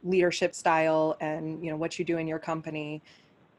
leadership 0.02 0.54
style 0.54 1.18
and 1.20 1.62
you 1.62 1.70
know 1.70 1.76
what 1.76 1.98
you 1.98 2.04
do 2.06 2.16
in 2.16 2.26
your 2.26 2.38
company 2.38 3.02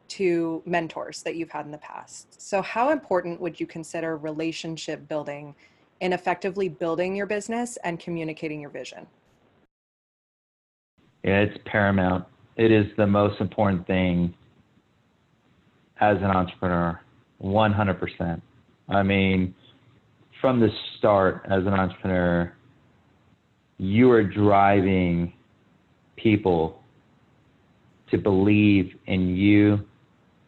to 0.08 0.64
mentors 0.66 1.22
that 1.22 1.36
you've 1.36 1.52
had 1.52 1.68
in 1.68 1.72
the 1.72 1.78
past. 1.78 2.42
So 2.42 2.60
how 2.64 2.90
important 2.90 3.40
would 3.40 3.60
you 3.60 3.68
consider 3.68 4.18
relationship 4.18 5.08
building 5.08 5.54
in 6.00 6.12
effectively 6.12 6.70
building 6.70 7.16
your 7.16 7.28
business 7.28 7.78
and 7.84 8.00
communicating 8.00 8.60
your 8.60 8.72
vision? 8.72 9.06
Yeah, 11.24 11.42
it's 11.42 11.58
paramount. 11.66 12.26
It 12.56 12.72
is 12.72 12.88
the 12.98 13.06
most 13.06 13.40
important 13.42 13.86
thing 13.86 14.34
as 16.00 16.18
an 16.18 16.32
entrepreneur 16.32 17.00
100%. 17.44 18.42
I 18.90 19.04
mean, 19.04 19.54
from 20.42 20.60
the 20.60 20.70
start 20.98 21.42
as 21.46 21.66
an 21.66 21.74
entrepreneur, 21.74 22.54
you 23.78 24.10
are 24.12 24.24
driving 24.24 25.34
people 26.16 26.82
to 28.12 28.18
believe 28.18 28.96
in 29.08 29.36
you 29.36 29.80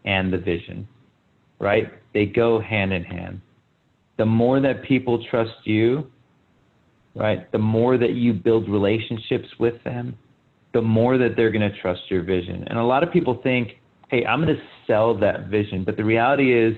and 0.06 0.32
the 0.32 0.38
vision, 0.38 0.88
right? 1.60 1.92
They 2.14 2.26
go 2.26 2.60
hand 2.60 2.94
in 2.94 3.04
hand. 3.04 3.42
The 4.18 4.26
more 4.26 4.60
that 4.60 4.84
people 4.84 5.24
trust 5.30 5.52
you, 5.64 6.10
right, 7.16 7.52
the 7.52 7.58
more 7.58 7.98
that 7.98 8.14
you 8.14 8.34
build 8.34 8.70
relationships 8.70 9.48
with 9.60 9.84
them, 9.84 10.18
the 10.74 10.82
more 10.82 11.18
that 11.18 11.36
they're 11.36 11.52
going 11.52 11.70
to 11.70 11.82
trust 11.82 12.02
your 12.10 12.24
vision. 12.24 12.64
And 12.68 12.78
a 12.78 12.84
lot 12.84 13.04
of 13.04 13.12
people 13.12 13.40
think, 13.44 13.79
hey, 14.10 14.26
I'm 14.26 14.44
going 14.44 14.56
to 14.56 14.62
sell 14.88 15.18
that 15.20 15.48
vision. 15.48 15.84
But 15.84 15.98
the 15.98 16.04
reality 16.04 16.54
is, 16.58 16.76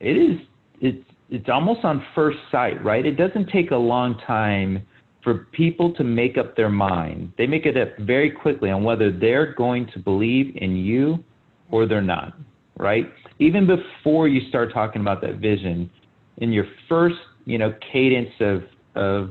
it 0.00 0.16
is 0.16 0.40
it's 0.80 1.04
it's 1.30 1.48
almost 1.48 1.84
on 1.84 2.04
first 2.14 2.38
sight, 2.50 2.82
right? 2.84 3.06
It 3.06 3.16
doesn't 3.16 3.50
take 3.50 3.70
a 3.70 3.76
long 3.76 4.18
time 4.26 4.84
for 5.22 5.46
people 5.52 5.92
to 5.94 6.02
make 6.02 6.36
up 6.38 6.56
their 6.56 6.70
mind. 6.70 7.32
They 7.38 7.46
make 7.46 7.66
it 7.66 7.76
up 7.76 7.90
very 8.00 8.30
quickly 8.30 8.70
on 8.70 8.82
whether 8.82 9.12
they're 9.12 9.54
going 9.54 9.86
to 9.92 9.98
believe 9.98 10.56
in 10.56 10.76
you 10.76 11.22
or 11.70 11.86
they're 11.86 12.00
not, 12.00 12.32
right? 12.78 13.04
Even 13.38 13.66
before 13.66 14.28
you 14.28 14.48
start 14.48 14.72
talking 14.72 15.02
about 15.02 15.20
that 15.20 15.36
vision, 15.36 15.90
in 16.38 16.52
your 16.52 16.64
first, 16.88 17.16
you 17.44 17.58
know, 17.58 17.74
cadence 17.92 18.32
of 18.40 18.62
of 18.96 19.30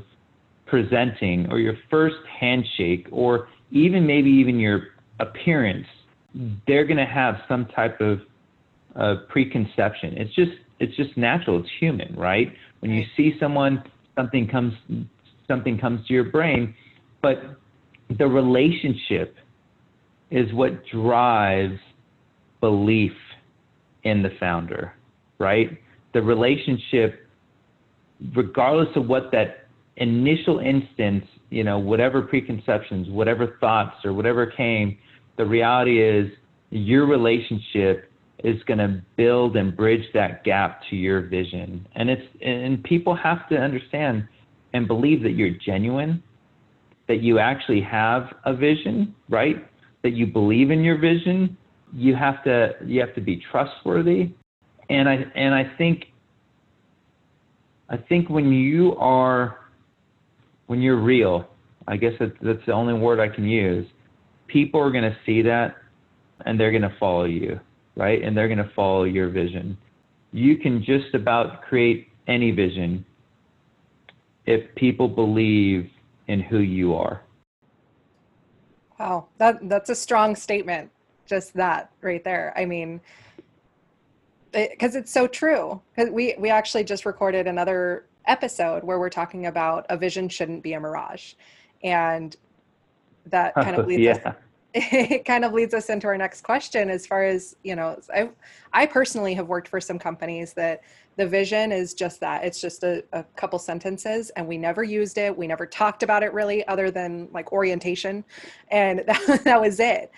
presenting 0.66 1.50
or 1.50 1.58
your 1.58 1.74
first 1.90 2.16
handshake 2.38 3.08
or 3.10 3.48
even 3.72 4.06
maybe 4.06 4.30
even 4.30 4.58
your 4.58 4.88
appearance 5.18 5.86
they're 6.66 6.84
going 6.84 6.96
to 6.96 7.06
have 7.06 7.36
some 7.48 7.66
type 7.66 8.00
of 8.00 8.20
uh, 8.96 9.14
preconception. 9.28 10.16
It's 10.16 10.34
just 10.34 10.52
it's 10.78 10.96
just 10.96 11.16
natural. 11.16 11.60
It's 11.60 11.68
human, 11.78 12.14
right? 12.16 12.52
When 12.80 12.90
you 12.90 13.04
see 13.16 13.34
someone, 13.38 13.82
something 14.16 14.48
comes 14.48 14.72
something 15.48 15.78
comes 15.78 16.06
to 16.06 16.14
your 16.14 16.24
brain, 16.24 16.74
but 17.22 17.58
the 18.18 18.26
relationship 18.26 19.36
is 20.30 20.52
what 20.52 20.84
drives 20.86 21.78
belief 22.60 23.12
in 24.04 24.22
the 24.22 24.30
founder, 24.38 24.94
right? 25.38 25.78
The 26.14 26.22
relationship, 26.22 27.26
regardless 28.34 28.88
of 28.96 29.06
what 29.06 29.30
that 29.32 29.66
initial 29.96 30.60
instance, 30.60 31.24
you 31.50 31.64
know, 31.64 31.78
whatever 31.78 32.22
preconceptions, 32.22 33.10
whatever 33.10 33.56
thoughts, 33.60 33.96
or 34.04 34.12
whatever 34.12 34.46
came 34.46 34.98
the 35.36 35.44
reality 35.44 36.02
is 36.02 36.30
your 36.70 37.06
relationship 37.06 38.10
is 38.44 38.62
going 38.64 38.78
to 38.78 39.02
build 39.16 39.56
and 39.56 39.76
bridge 39.76 40.04
that 40.14 40.44
gap 40.44 40.80
to 40.88 40.96
your 40.96 41.22
vision. 41.22 41.86
And 41.94 42.08
it's 42.08 42.22
and 42.42 42.82
people 42.84 43.14
have 43.14 43.48
to 43.48 43.56
understand 43.56 44.26
and 44.72 44.86
believe 44.86 45.22
that 45.22 45.32
you're 45.32 45.56
genuine, 45.64 46.22
that 47.08 47.22
you 47.22 47.38
actually 47.38 47.82
have 47.82 48.28
a 48.44 48.54
vision, 48.54 49.14
right? 49.28 49.66
That 50.02 50.12
you 50.12 50.26
believe 50.26 50.70
in 50.70 50.82
your 50.82 50.98
vision, 50.98 51.56
you 51.92 52.14
have 52.14 52.42
to 52.44 52.72
you 52.86 53.00
have 53.00 53.14
to 53.14 53.20
be 53.20 53.42
trustworthy, 53.50 54.32
and 54.88 55.08
I 55.08 55.24
and 55.34 55.54
I 55.54 55.70
think 55.76 56.06
I 57.88 57.96
think 57.96 58.30
when 58.30 58.52
you 58.52 58.96
are 58.96 59.58
when 60.66 60.80
you're 60.80 61.00
real, 61.02 61.48
I 61.88 61.96
guess 61.96 62.12
that's, 62.20 62.32
that's 62.40 62.64
the 62.64 62.72
only 62.72 62.94
word 62.94 63.18
I 63.18 63.28
can 63.28 63.44
use. 63.44 63.86
People 64.50 64.80
are 64.80 64.90
going 64.90 65.04
to 65.04 65.16
see 65.24 65.42
that, 65.42 65.76
and 66.44 66.58
they're 66.58 66.72
going 66.72 66.82
to 66.82 66.96
follow 66.98 67.24
you, 67.24 67.60
right? 67.94 68.22
And 68.22 68.36
they're 68.36 68.48
going 68.48 68.58
to 68.58 68.70
follow 68.74 69.04
your 69.04 69.28
vision. 69.28 69.78
You 70.32 70.56
can 70.56 70.82
just 70.82 71.14
about 71.14 71.62
create 71.62 72.08
any 72.26 72.50
vision 72.50 73.04
if 74.46 74.74
people 74.74 75.08
believe 75.08 75.88
in 76.26 76.40
who 76.40 76.58
you 76.58 76.94
are. 76.94 77.22
Wow, 78.98 79.28
that 79.38 79.68
that's 79.68 79.88
a 79.88 79.94
strong 79.94 80.34
statement. 80.34 80.90
Just 81.26 81.54
that 81.54 81.90
right 82.00 82.22
there. 82.24 82.52
I 82.56 82.64
mean, 82.64 83.00
because 84.52 84.96
it, 84.96 85.00
it's 85.00 85.12
so 85.12 85.26
true. 85.26 85.80
Because 85.94 86.10
we 86.10 86.34
we 86.38 86.50
actually 86.50 86.84
just 86.84 87.06
recorded 87.06 87.46
another 87.46 88.06
episode 88.26 88.82
where 88.82 88.98
we're 88.98 89.10
talking 89.10 89.46
about 89.46 89.86
a 89.88 89.96
vision 89.96 90.28
shouldn't 90.28 90.62
be 90.62 90.72
a 90.74 90.80
mirage, 90.80 91.34
and 91.82 92.36
that 93.26 93.54
kind 93.54 93.76
of 93.76 93.86
leads 93.86 94.02
yeah. 94.02 94.12
us 94.24 94.34
it 94.74 95.24
kind 95.24 95.44
of 95.44 95.52
leads 95.52 95.74
us 95.74 95.90
into 95.90 96.06
our 96.06 96.16
next 96.16 96.42
question 96.42 96.90
as 96.90 97.04
far 97.04 97.24
as 97.24 97.56
you 97.64 97.74
know 97.74 98.00
i 98.14 98.30
i 98.72 98.86
personally 98.86 99.34
have 99.34 99.48
worked 99.48 99.66
for 99.66 99.80
some 99.80 99.98
companies 99.98 100.52
that 100.52 100.82
the 101.20 101.26
vision 101.26 101.70
is 101.70 101.92
just 101.92 102.18
that. 102.20 102.44
It's 102.44 102.62
just 102.62 102.82
a, 102.82 103.04
a, 103.12 103.22
couple 103.36 103.58
sentences 103.58 104.30
and 104.30 104.48
we 104.48 104.56
never 104.56 104.82
used 104.82 105.18
it. 105.18 105.36
We 105.36 105.46
never 105.46 105.66
talked 105.66 106.02
about 106.02 106.22
it 106.22 106.32
really 106.32 106.66
other 106.66 106.90
than 106.90 107.28
like 107.30 107.52
orientation. 107.52 108.24
And 108.68 109.00
that, 109.06 109.42
that 109.44 109.60
was 109.60 109.80
it. 109.80 110.10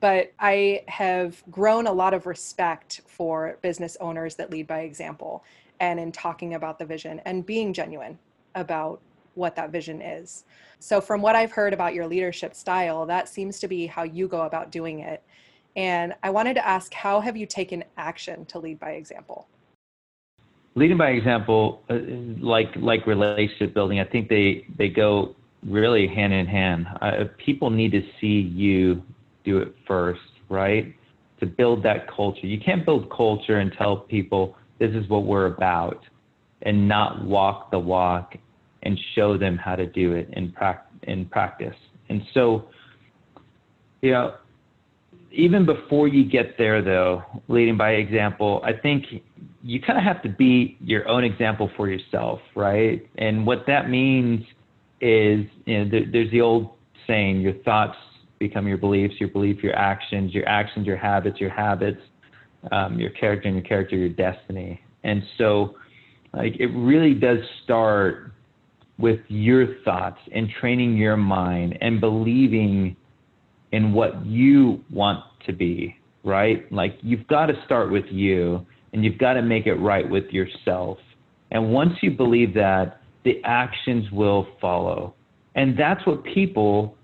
But 0.00 0.32
i 0.38 0.84
have 0.88 1.42
grown 1.50 1.86
a 1.86 1.92
lot 1.92 2.12
of 2.12 2.26
respect 2.26 3.00
for 3.06 3.58
business 3.62 3.96
owners 4.00 4.34
that 4.36 4.50
lead 4.50 4.66
by 4.66 4.80
example 4.80 5.42
and 5.80 5.98
in 5.98 6.12
talking 6.12 6.52
about 6.54 6.78
the 6.78 6.84
vision 6.84 7.20
and 7.24 7.46
being 7.46 7.72
genuine 7.72 8.18
about 8.54 9.00
what 9.34 9.56
that 9.56 9.70
vision 9.70 10.00
is. 10.00 10.44
So, 10.78 11.00
from 11.00 11.22
what 11.22 11.36
I've 11.36 11.52
heard 11.52 11.72
about 11.72 11.94
your 11.94 12.06
leadership 12.06 12.54
style, 12.54 13.06
that 13.06 13.28
seems 13.28 13.58
to 13.60 13.68
be 13.68 13.86
how 13.86 14.02
you 14.02 14.28
go 14.28 14.42
about 14.42 14.70
doing 14.70 15.00
it. 15.00 15.22
And 15.76 16.14
I 16.22 16.30
wanted 16.30 16.54
to 16.54 16.66
ask, 16.66 16.92
how 16.92 17.20
have 17.20 17.36
you 17.36 17.46
taken 17.46 17.84
action 17.96 18.44
to 18.46 18.58
lead 18.58 18.78
by 18.78 18.92
example? 18.92 19.48
Leading 20.74 20.98
by 20.98 21.10
example, 21.10 21.82
uh, 21.90 21.98
like 22.40 22.68
like 22.76 23.06
relationship 23.06 23.74
building, 23.74 24.00
I 24.00 24.04
think 24.04 24.28
they 24.28 24.66
they 24.76 24.88
go 24.88 25.36
really 25.66 26.06
hand 26.06 26.32
in 26.32 26.46
hand. 26.46 26.86
Uh, 27.00 27.24
people 27.38 27.70
need 27.70 27.92
to 27.92 28.02
see 28.20 28.26
you 28.26 29.02
do 29.44 29.58
it 29.58 29.74
first, 29.86 30.20
right? 30.48 30.94
To 31.40 31.46
build 31.46 31.82
that 31.84 32.10
culture. 32.10 32.46
You 32.46 32.58
can't 32.58 32.84
build 32.84 33.10
culture 33.10 33.58
and 33.58 33.72
tell 33.76 33.96
people 33.96 34.56
this 34.78 34.90
is 34.92 35.08
what 35.08 35.24
we're 35.24 35.46
about 35.46 36.04
and 36.62 36.88
not 36.88 37.24
walk 37.24 37.70
the 37.70 37.78
walk 37.78 38.34
and 38.82 38.98
show 39.14 39.38
them 39.38 39.56
how 39.56 39.76
to 39.76 39.86
do 39.86 40.12
it 40.12 40.28
in, 40.32 40.52
pra- 40.52 40.82
in 41.04 41.26
practice. 41.26 41.76
And 42.08 42.22
so, 42.34 42.68
you 44.00 44.12
know, 44.12 44.34
even 45.30 45.64
before 45.64 46.08
you 46.08 46.28
get 46.28 46.58
there, 46.58 46.82
though, 46.82 47.22
leading 47.48 47.76
by 47.76 47.92
example, 47.92 48.60
I 48.64 48.72
think 48.72 49.04
you 49.62 49.80
kind 49.80 49.98
of 49.98 50.04
have 50.04 50.22
to 50.22 50.28
be 50.28 50.76
your 50.80 51.08
own 51.08 51.24
example 51.24 51.70
for 51.76 51.88
yourself, 51.88 52.40
right? 52.54 53.08
And 53.16 53.46
what 53.46 53.64
that 53.66 53.88
means 53.88 54.44
is, 55.00 55.46
you 55.64 55.84
know, 55.84 55.90
there, 55.90 56.04
there's 56.10 56.30
the 56.30 56.40
old 56.40 56.70
saying, 57.06 57.40
your 57.40 57.54
thoughts 57.64 57.96
become 58.38 58.66
your 58.66 58.76
beliefs, 58.76 59.14
your 59.18 59.28
belief, 59.28 59.62
your 59.62 59.74
actions, 59.76 60.34
your 60.34 60.46
actions, 60.48 60.86
your 60.86 60.96
habits, 60.96 61.40
your 61.40 61.50
habits, 61.50 62.00
um, 62.70 62.98
your 62.98 63.10
character, 63.10 63.48
and 63.48 63.56
your 63.56 63.64
character, 63.64 63.96
your 63.96 64.08
destiny. 64.08 64.80
And 65.04 65.22
so, 65.38 65.76
like, 66.34 66.56
it 66.58 66.68
really 66.68 67.14
does 67.14 67.38
start 67.64 68.32
with 69.02 69.18
your 69.26 69.82
thoughts 69.84 70.20
and 70.32 70.48
training 70.60 70.96
your 70.96 71.16
mind 71.16 71.76
and 71.80 72.00
believing 72.00 72.96
in 73.72 73.92
what 73.92 74.24
you 74.24 74.82
want 74.90 75.24
to 75.44 75.52
be, 75.52 75.96
right? 76.24 76.70
Like 76.72 76.96
you've 77.02 77.26
got 77.26 77.46
to 77.46 77.54
start 77.66 77.90
with 77.90 78.04
you 78.10 78.64
and 78.92 79.04
you've 79.04 79.18
got 79.18 79.34
to 79.34 79.42
make 79.42 79.66
it 79.66 79.74
right 79.74 80.08
with 80.08 80.26
yourself. 80.26 80.98
And 81.50 81.72
once 81.72 81.94
you 82.00 82.12
believe 82.12 82.54
that, 82.54 83.00
the 83.24 83.40
actions 83.44 84.10
will 84.12 84.46
follow. 84.60 85.14
And 85.56 85.76
that's 85.78 86.06
what 86.06 86.22
people 86.24 86.96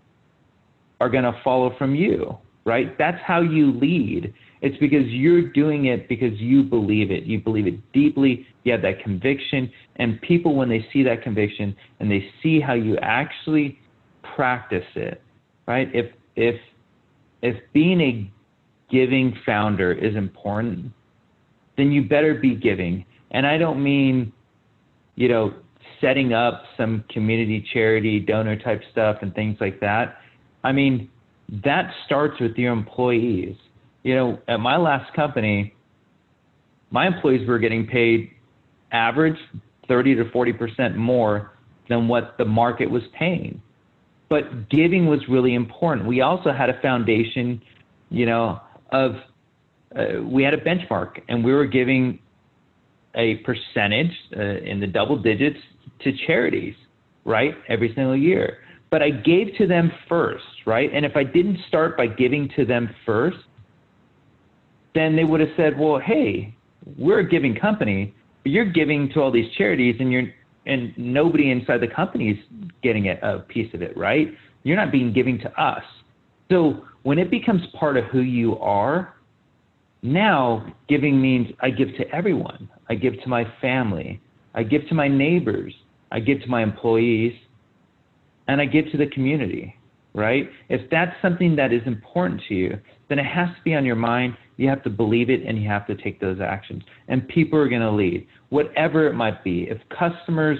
are 1.00 1.08
going 1.08 1.24
to 1.24 1.38
follow 1.42 1.74
from 1.78 1.94
you, 1.94 2.38
right? 2.64 2.96
That's 2.96 3.18
how 3.26 3.40
you 3.40 3.72
lead. 3.72 4.32
It's 4.60 4.76
because 4.78 5.06
you're 5.06 5.50
doing 5.50 5.86
it 5.86 6.08
because 6.08 6.38
you 6.38 6.62
believe 6.62 7.10
it. 7.10 7.24
You 7.24 7.40
believe 7.40 7.66
it 7.66 7.92
deeply. 7.92 8.46
You 8.68 8.72
have 8.72 8.82
that 8.82 9.02
conviction. 9.02 9.70
And 9.96 10.20
people, 10.20 10.54
when 10.54 10.68
they 10.68 10.86
see 10.92 11.02
that 11.04 11.22
conviction 11.22 11.76
and 12.00 12.10
they 12.10 12.28
see 12.42 12.60
how 12.60 12.74
you 12.74 12.96
actually 12.98 13.78
practice 14.34 14.86
it, 14.94 15.20
right? 15.66 15.88
If 15.94 16.12
if 16.36 16.56
if 17.42 17.56
being 17.72 18.00
a 18.00 18.30
giving 18.90 19.36
founder 19.44 19.92
is 19.92 20.16
important, 20.16 20.92
then 21.76 21.92
you 21.92 22.02
better 22.02 22.34
be 22.34 22.54
giving. 22.54 23.04
And 23.30 23.46
I 23.46 23.58
don't 23.58 23.82
mean, 23.82 24.32
you 25.16 25.28
know, 25.28 25.54
setting 26.00 26.32
up 26.32 26.62
some 26.76 27.04
community 27.10 27.66
charity 27.72 28.20
donor 28.20 28.56
type 28.56 28.82
stuff 28.92 29.18
and 29.22 29.34
things 29.34 29.58
like 29.60 29.80
that. 29.80 30.18
I 30.64 30.72
mean, 30.72 31.10
that 31.64 31.92
starts 32.06 32.40
with 32.40 32.56
your 32.56 32.72
employees 32.72 33.56
you 34.02 34.14
know, 34.14 34.38
at 34.48 34.60
my 34.60 34.76
last 34.76 35.12
company, 35.14 35.74
my 36.90 37.06
employees 37.06 37.46
were 37.46 37.58
getting 37.58 37.86
paid 37.86 38.30
average 38.92 39.38
30 39.88 40.16
to 40.16 40.24
40% 40.26 40.96
more 40.96 41.52
than 41.88 42.08
what 42.08 42.36
the 42.38 42.44
market 42.44 42.90
was 42.90 43.02
paying. 43.18 43.60
But 44.28 44.68
giving 44.68 45.06
was 45.06 45.20
really 45.28 45.54
important. 45.54 46.06
We 46.06 46.20
also 46.20 46.52
had 46.52 46.68
a 46.68 46.80
foundation, 46.80 47.62
you 48.10 48.26
know, 48.26 48.60
of 48.92 49.16
uh, 49.96 50.22
we 50.22 50.42
had 50.42 50.52
a 50.52 50.58
benchmark 50.58 51.20
and 51.28 51.42
we 51.42 51.52
were 51.52 51.66
giving 51.66 52.18
a 53.14 53.36
percentage 53.36 54.12
uh, 54.36 54.42
in 54.42 54.80
the 54.80 54.86
double 54.86 55.16
digits 55.16 55.58
to 56.00 56.12
charities, 56.26 56.74
right? 57.24 57.54
Every 57.68 57.94
single 57.94 58.16
year. 58.16 58.58
But 58.90 59.02
I 59.02 59.10
gave 59.10 59.54
to 59.56 59.66
them 59.66 59.90
first, 60.08 60.44
right? 60.66 60.90
And 60.92 61.04
if 61.04 61.16
I 61.16 61.24
didn't 61.24 61.58
start 61.68 61.96
by 61.96 62.06
giving 62.06 62.50
to 62.56 62.64
them 62.64 62.94
first, 63.04 63.38
then 64.94 65.16
they 65.16 65.24
would 65.24 65.40
have 65.40 65.50
said, 65.56 65.78
well, 65.78 65.98
hey, 65.98 66.54
we're 66.96 67.20
a 67.20 67.28
giving 67.28 67.54
company, 67.54 68.14
you're 68.48 68.70
giving 68.70 69.08
to 69.10 69.20
all 69.20 69.30
these 69.30 69.50
charities 69.56 69.96
and 70.00 70.12
you're 70.12 70.24
and 70.66 70.92
nobody 70.98 71.50
inside 71.50 71.80
the 71.80 71.88
company 71.88 72.30
is 72.30 72.38
getting 72.82 73.08
a, 73.08 73.18
a 73.22 73.38
piece 73.40 73.72
of 73.72 73.80
it, 73.80 73.96
right? 73.96 74.28
You're 74.64 74.76
not 74.76 74.92
being 74.92 75.12
giving 75.12 75.38
to 75.40 75.60
us. 75.60 75.82
So 76.50 76.84
when 77.04 77.18
it 77.18 77.30
becomes 77.30 77.62
part 77.78 77.96
of 77.96 78.04
who 78.04 78.20
you 78.20 78.58
are, 78.58 79.14
now 80.02 80.66
giving 80.88 81.20
means 81.20 81.48
I 81.60 81.70
give 81.70 81.88
to 81.96 82.08
everyone. 82.14 82.68
I 82.90 82.96
give 82.96 83.14
to 83.22 83.28
my 83.28 83.50
family. 83.60 84.20
I 84.54 84.62
give 84.62 84.86
to 84.88 84.94
my 84.94 85.08
neighbors. 85.08 85.74
I 86.12 86.20
give 86.20 86.42
to 86.42 86.48
my 86.48 86.62
employees. 86.62 87.32
And 88.46 88.60
I 88.60 88.66
give 88.66 88.90
to 88.92 88.98
the 88.98 89.06
community, 89.06 89.74
right? 90.14 90.50
If 90.68 90.90
that's 90.90 91.14
something 91.22 91.56
that 91.56 91.72
is 91.72 91.82
important 91.86 92.42
to 92.48 92.54
you, 92.54 92.78
then 93.08 93.18
it 93.18 93.26
has 93.26 93.48
to 93.48 93.62
be 93.64 93.74
on 93.74 93.84
your 93.84 93.96
mind 93.96 94.36
you 94.58 94.68
have 94.68 94.82
to 94.82 94.90
believe 94.90 95.30
it 95.30 95.42
and 95.46 95.60
you 95.60 95.66
have 95.68 95.86
to 95.86 95.94
take 95.94 96.20
those 96.20 96.40
actions. 96.40 96.82
And 97.06 97.26
people 97.28 97.58
are 97.58 97.68
going 97.68 97.80
to 97.80 97.90
lead, 97.90 98.26
whatever 98.50 99.06
it 99.06 99.14
might 99.14 99.42
be. 99.42 99.62
If 99.62 99.78
customers, 99.88 100.58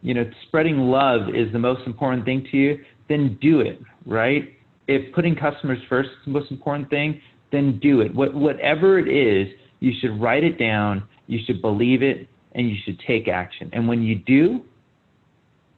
you 0.00 0.14
know, 0.14 0.24
spreading 0.46 0.78
love 0.78 1.28
is 1.34 1.52
the 1.52 1.58
most 1.58 1.86
important 1.86 2.24
thing 2.24 2.46
to 2.50 2.56
you, 2.56 2.78
then 3.08 3.36
do 3.42 3.60
it, 3.60 3.80
right? 4.06 4.56
If 4.86 5.12
putting 5.14 5.34
customers 5.34 5.78
first 5.88 6.08
is 6.10 6.24
the 6.24 6.30
most 6.30 6.50
important 6.50 6.88
thing, 6.88 7.20
then 7.50 7.80
do 7.80 8.00
it. 8.00 8.14
What, 8.14 8.32
whatever 8.32 8.98
it 9.00 9.08
is, 9.08 9.52
you 9.80 9.92
should 10.00 10.20
write 10.20 10.44
it 10.44 10.58
down, 10.58 11.02
you 11.26 11.40
should 11.44 11.60
believe 11.60 12.02
it, 12.02 12.28
and 12.52 12.70
you 12.70 12.76
should 12.84 13.00
take 13.00 13.26
action. 13.26 13.68
And 13.72 13.88
when 13.88 14.02
you 14.02 14.14
do, 14.14 14.62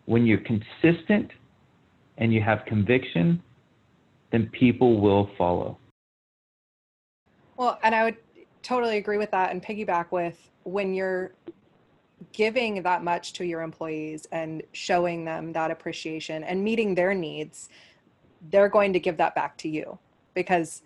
when 0.05 0.27
you're 0.27 0.41
consistent 0.41 1.31
and 2.19 2.35
you 2.35 2.43
have 2.43 2.61
conviction, 2.67 3.43
then 4.31 4.51
people 4.53 5.01
will 5.01 5.31
follow. 5.39 5.79
Well, 7.63 7.79
and 7.85 7.95
I 7.95 8.03
would 8.03 8.17
totally 8.65 8.97
agree 8.97 9.19
with 9.19 9.31
that 9.31 9.53
and 9.53 9.63
piggyback 9.63 10.11
with 10.11 10.51
when 10.65 10.95
you're 10.95 11.33
giving 12.33 12.83
that 12.83 13.05
much 13.05 13.35
to 13.35 13.45
your 13.47 13.61
employees 13.61 14.27
and 14.33 14.65
showing 14.73 15.25
them 15.25 15.53
that 15.53 15.71
appreciation 15.71 16.43
and 16.43 16.65
meeting 16.65 16.97
their 16.97 17.15
needs, 17.15 17.69
they're 18.51 18.69
going 18.69 18.93
to 18.95 18.99
give 18.99 19.17
that 19.19 19.37
back 19.37 19.57
to 19.59 19.69
you 19.69 19.97
because 20.35 20.83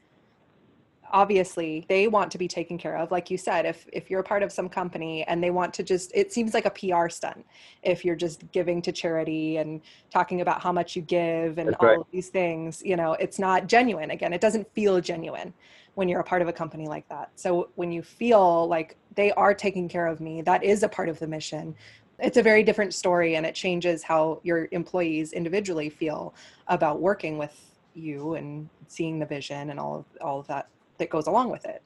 obviously 1.10 1.86
they 1.88 2.08
want 2.08 2.30
to 2.32 2.36
be 2.36 2.48
taken 2.48 2.76
care 2.76 2.98
of. 2.98 3.10
Like 3.10 3.30
you 3.30 3.38
said 3.38 3.64
if 3.64 3.86
if 3.90 4.10
you're 4.10 4.20
a 4.20 4.24
part 4.24 4.42
of 4.42 4.52
some 4.52 4.68
company 4.68 5.22
and 5.24 5.42
they 5.42 5.50
want 5.50 5.72
to 5.74 5.82
just 5.82 6.12
it 6.14 6.30
seems 6.30 6.52
like 6.52 6.66
a 6.66 6.70
PR 6.70 7.08
stunt 7.08 7.46
if 7.84 8.04
you're 8.04 8.16
just 8.16 8.50
giving 8.52 8.82
to 8.82 8.92
charity 8.92 9.56
and 9.56 9.80
talking 10.10 10.42
about 10.42 10.60
how 10.62 10.72
much 10.72 10.94
you 10.94 11.00
give 11.00 11.56
and 11.56 11.68
That's 11.68 11.78
all 11.80 11.88
right. 11.88 11.98
of 12.00 12.06
these 12.12 12.28
things 12.28 12.82
you 12.84 12.96
know 12.96 13.14
it's 13.14 13.38
not 13.38 13.66
genuine. 13.66 14.10
Again 14.10 14.34
it 14.34 14.42
doesn't 14.42 14.70
feel 14.74 15.00
genuine 15.00 15.54
when 15.96 16.10
you're 16.10 16.20
a 16.20 16.24
part 16.24 16.42
of 16.42 16.48
a 16.48 16.52
company 16.52 16.86
like 16.86 17.08
that. 17.08 17.30
So 17.36 17.70
when 17.74 17.90
you 17.90 18.02
feel 18.02 18.68
like 18.68 18.96
they 19.14 19.32
are 19.32 19.54
taking 19.54 19.88
care 19.88 20.06
of 20.06 20.20
me, 20.20 20.42
that 20.42 20.62
is 20.62 20.82
a 20.82 20.88
part 20.88 21.08
of 21.08 21.18
the 21.18 21.26
mission. 21.26 21.74
It's 22.18 22.36
a 22.36 22.42
very 22.42 22.62
different 22.62 22.92
story 22.92 23.36
and 23.36 23.46
it 23.46 23.54
changes 23.54 24.02
how 24.02 24.40
your 24.42 24.68
employees 24.72 25.32
individually 25.32 25.88
feel 25.88 26.34
about 26.68 27.00
working 27.00 27.38
with 27.38 27.58
you 27.94 28.34
and 28.34 28.68
seeing 28.88 29.18
the 29.18 29.24
vision 29.24 29.70
and 29.70 29.80
all 29.80 29.96
of 29.96 30.04
all 30.20 30.38
of 30.38 30.46
that 30.48 30.68
that 30.98 31.08
goes 31.08 31.26
along 31.26 31.50
with 31.50 31.64
it. 31.64 31.82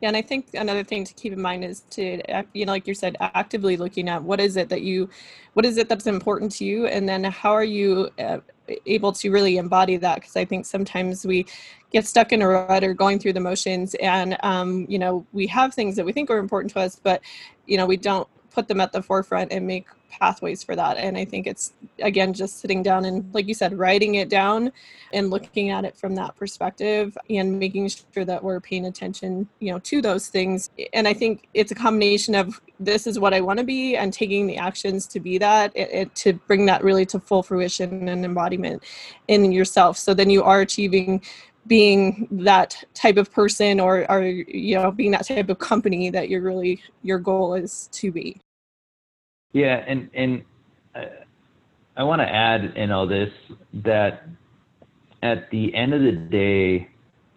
Yeah, 0.00 0.08
and 0.08 0.16
I 0.16 0.22
think 0.22 0.48
another 0.54 0.82
thing 0.82 1.04
to 1.04 1.14
keep 1.14 1.32
in 1.32 1.40
mind 1.40 1.64
is 1.64 1.80
to, 1.90 2.20
you 2.52 2.66
know, 2.66 2.72
like 2.72 2.86
you 2.86 2.94
said, 2.94 3.16
actively 3.20 3.76
looking 3.76 4.08
at 4.08 4.22
what 4.22 4.40
is 4.40 4.56
it 4.56 4.68
that 4.68 4.82
you, 4.82 5.10
what 5.54 5.66
is 5.66 5.76
it 5.76 5.88
that's 5.88 6.06
important 6.06 6.52
to 6.52 6.64
you, 6.64 6.86
and 6.86 7.08
then 7.08 7.24
how 7.24 7.52
are 7.52 7.64
you 7.64 8.08
uh, 8.18 8.38
able 8.86 9.12
to 9.12 9.30
really 9.30 9.56
embody 9.56 9.96
that? 9.96 10.16
Because 10.16 10.36
I 10.36 10.44
think 10.44 10.66
sometimes 10.66 11.26
we 11.26 11.46
get 11.92 12.06
stuck 12.06 12.32
in 12.32 12.42
a 12.42 12.48
rut 12.48 12.84
or 12.84 12.94
going 12.94 13.18
through 13.18 13.34
the 13.34 13.40
motions, 13.40 13.94
and 13.96 14.36
um, 14.42 14.86
you 14.88 14.98
know, 14.98 15.26
we 15.32 15.46
have 15.46 15.74
things 15.74 15.96
that 15.96 16.04
we 16.04 16.12
think 16.12 16.30
are 16.30 16.38
important 16.38 16.72
to 16.72 16.80
us, 16.80 17.00
but 17.02 17.20
you 17.66 17.76
know, 17.76 17.86
we 17.86 17.96
don't 17.96 18.28
put 18.50 18.68
them 18.68 18.80
at 18.80 18.92
the 18.92 19.02
forefront 19.02 19.52
and 19.52 19.66
make 19.66 19.86
pathways 20.08 20.62
for 20.62 20.74
that. 20.76 20.96
And 20.96 21.16
i 21.16 21.24
think 21.24 21.46
it's 21.46 21.72
again 22.00 22.32
just 22.32 22.60
sitting 22.60 22.82
down 22.82 23.04
and 23.04 23.32
like 23.34 23.48
you 23.48 23.54
said 23.54 23.78
writing 23.78 24.16
it 24.16 24.28
down 24.28 24.72
and 25.12 25.30
looking 25.30 25.70
at 25.70 25.84
it 25.84 25.96
from 25.96 26.14
that 26.14 26.36
perspective 26.36 27.16
and 27.30 27.58
making 27.58 27.88
sure 27.88 28.24
that 28.24 28.42
we're 28.42 28.60
paying 28.60 28.86
attention 28.86 29.48
you 29.60 29.72
know 29.72 29.78
to 29.80 30.00
those 30.02 30.28
things. 30.28 30.70
And 30.92 31.06
i 31.08 31.12
think 31.12 31.48
it's 31.54 31.72
a 31.72 31.74
combination 31.74 32.34
of 32.34 32.60
this 32.80 33.06
is 33.06 33.18
what 33.18 33.34
i 33.34 33.40
want 33.40 33.58
to 33.58 33.64
be 33.64 33.96
and 33.96 34.12
taking 34.12 34.46
the 34.46 34.56
actions 34.56 35.06
to 35.08 35.20
be 35.20 35.38
that 35.38 35.72
it, 35.74 35.90
it, 35.92 36.14
to 36.16 36.32
bring 36.32 36.66
that 36.66 36.82
really 36.84 37.06
to 37.06 37.18
full 37.18 37.42
fruition 37.42 38.08
and 38.08 38.24
embodiment 38.24 38.82
in 39.28 39.52
yourself. 39.52 39.96
So 39.98 40.14
then 40.14 40.30
you 40.30 40.42
are 40.42 40.60
achieving 40.60 41.22
being 41.66 42.26
that 42.30 42.82
type 42.94 43.18
of 43.18 43.30
person 43.30 43.78
or, 43.78 44.10
or 44.10 44.22
you 44.24 44.74
know 44.74 44.90
being 44.90 45.10
that 45.10 45.26
type 45.26 45.50
of 45.50 45.58
company 45.58 46.08
that 46.10 46.28
you're 46.28 46.40
really 46.40 46.82
your 47.02 47.18
goal 47.18 47.54
is 47.54 47.88
to 47.92 48.10
be 48.10 48.40
yeah, 49.52 49.84
and 49.86 50.10
and 50.14 50.44
uh, 50.94 51.00
I, 51.96 52.00
I 52.00 52.02
want 52.04 52.20
to 52.20 52.28
add 52.28 52.76
in 52.76 52.90
all 52.90 53.06
this 53.06 53.30
that 53.84 54.26
at 55.22 55.50
the 55.50 55.74
end 55.74 55.94
of 55.94 56.02
the 56.02 56.12
day, 56.12 56.88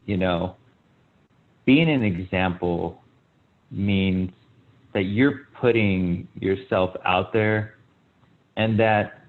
you 0.06 0.18
know, 0.18 0.56
being 1.66 1.90
an 1.90 2.04
example 2.04 3.02
means 3.72 4.32
that 4.94 5.04
you're 5.04 5.48
putting 5.60 6.28
yourself 6.40 6.92
out 7.06 7.32
there 7.34 7.76
and 8.58 8.80
that 8.80 9.22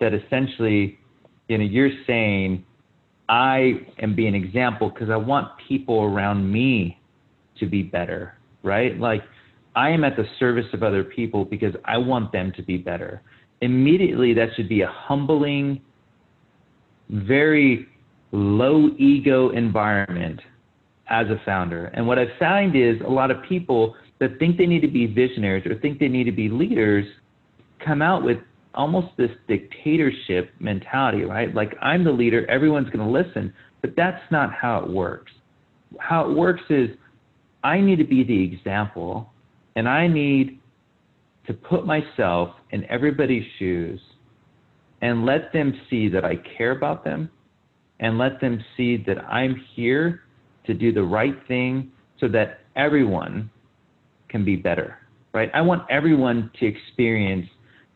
that 0.00 0.14
essentially 0.14 0.98
you 1.48 1.58
know 1.58 1.64
you're 1.64 1.90
saying 2.06 2.64
i 3.28 3.72
am 3.98 4.14
being 4.14 4.34
an 4.34 4.42
example 4.42 4.88
because 4.88 5.10
i 5.10 5.16
want 5.16 5.46
people 5.68 6.02
around 6.04 6.50
me 6.50 6.98
to 7.58 7.66
be 7.66 7.82
better 7.82 8.38
right? 8.62 8.98
Like 8.98 9.22
I 9.78 9.90
am 9.90 10.02
at 10.02 10.16
the 10.16 10.24
service 10.40 10.66
of 10.72 10.82
other 10.82 11.04
people 11.04 11.44
because 11.44 11.72
I 11.84 11.98
want 11.98 12.32
them 12.32 12.52
to 12.56 12.62
be 12.62 12.78
better. 12.78 13.22
Immediately, 13.60 14.34
that 14.34 14.48
should 14.56 14.68
be 14.68 14.80
a 14.80 14.88
humbling, 14.88 15.80
very 17.10 17.86
low 18.32 18.88
ego 18.98 19.50
environment 19.50 20.40
as 21.08 21.28
a 21.28 21.40
founder. 21.46 21.92
And 21.94 22.08
what 22.08 22.18
I've 22.18 22.36
found 22.40 22.74
is 22.74 22.96
a 23.06 23.08
lot 23.08 23.30
of 23.30 23.36
people 23.48 23.94
that 24.18 24.40
think 24.40 24.58
they 24.58 24.66
need 24.66 24.80
to 24.80 24.88
be 24.88 25.06
visionaries 25.06 25.64
or 25.64 25.78
think 25.78 26.00
they 26.00 26.08
need 26.08 26.24
to 26.24 26.32
be 26.32 26.48
leaders 26.48 27.04
come 27.78 28.02
out 28.02 28.24
with 28.24 28.38
almost 28.74 29.16
this 29.16 29.30
dictatorship 29.46 30.50
mentality, 30.58 31.22
right? 31.22 31.54
Like, 31.54 31.76
I'm 31.80 32.02
the 32.02 32.10
leader, 32.10 32.44
everyone's 32.50 32.90
going 32.90 33.06
to 33.06 33.12
listen. 33.12 33.54
But 33.80 33.92
that's 33.96 34.24
not 34.32 34.52
how 34.52 34.80
it 34.80 34.90
works. 34.90 35.30
How 36.00 36.28
it 36.28 36.36
works 36.36 36.62
is 36.68 36.90
I 37.62 37.80
need 37.80 37.98
to 37.98 38.04
be 38.04 38.24
the 38.24 38.42
example 38.42 39.32
and 39.78 39.88
I 39.88 40.08
need 40.08 40.58
to 41.46 41.54
put 41.54 41.86
myself 41.86 42.48
in 42.70 42.84
everybody's 42.90 43.44
shoes 43.60 44.00
and 45.02 45.24
let 45.24 45.52
them 45.52 45.72
see 45.88 46.08
that 46.08 46.24
I 46.24 46.34
care 46.56 46.72
about 46.72 47.04
them 47.04 47.30
and 48.00 48.18
let 48.18 48.40
them 48.40 48.60
see 48.76 48.96
that 49.06 49.18
I'm 49.26 49.54
here 49.76 50.22
to 50.66 50.74
do 50.74 50.92
the 50.92 51.04
right 51.04 51.36
thing 51.46 51.92
so 52.18 52.26
that 52.26 52.58
everyone 52.74 53.52
can 54.28 54.44
be 54.44 54.56
better, 54.56 54.98
right? 55.32 55.48
I 55.54 55.60
want 55.60 55.88
everyone 55.88 56.50
to 56.58 56.66
experience 56.66 57.46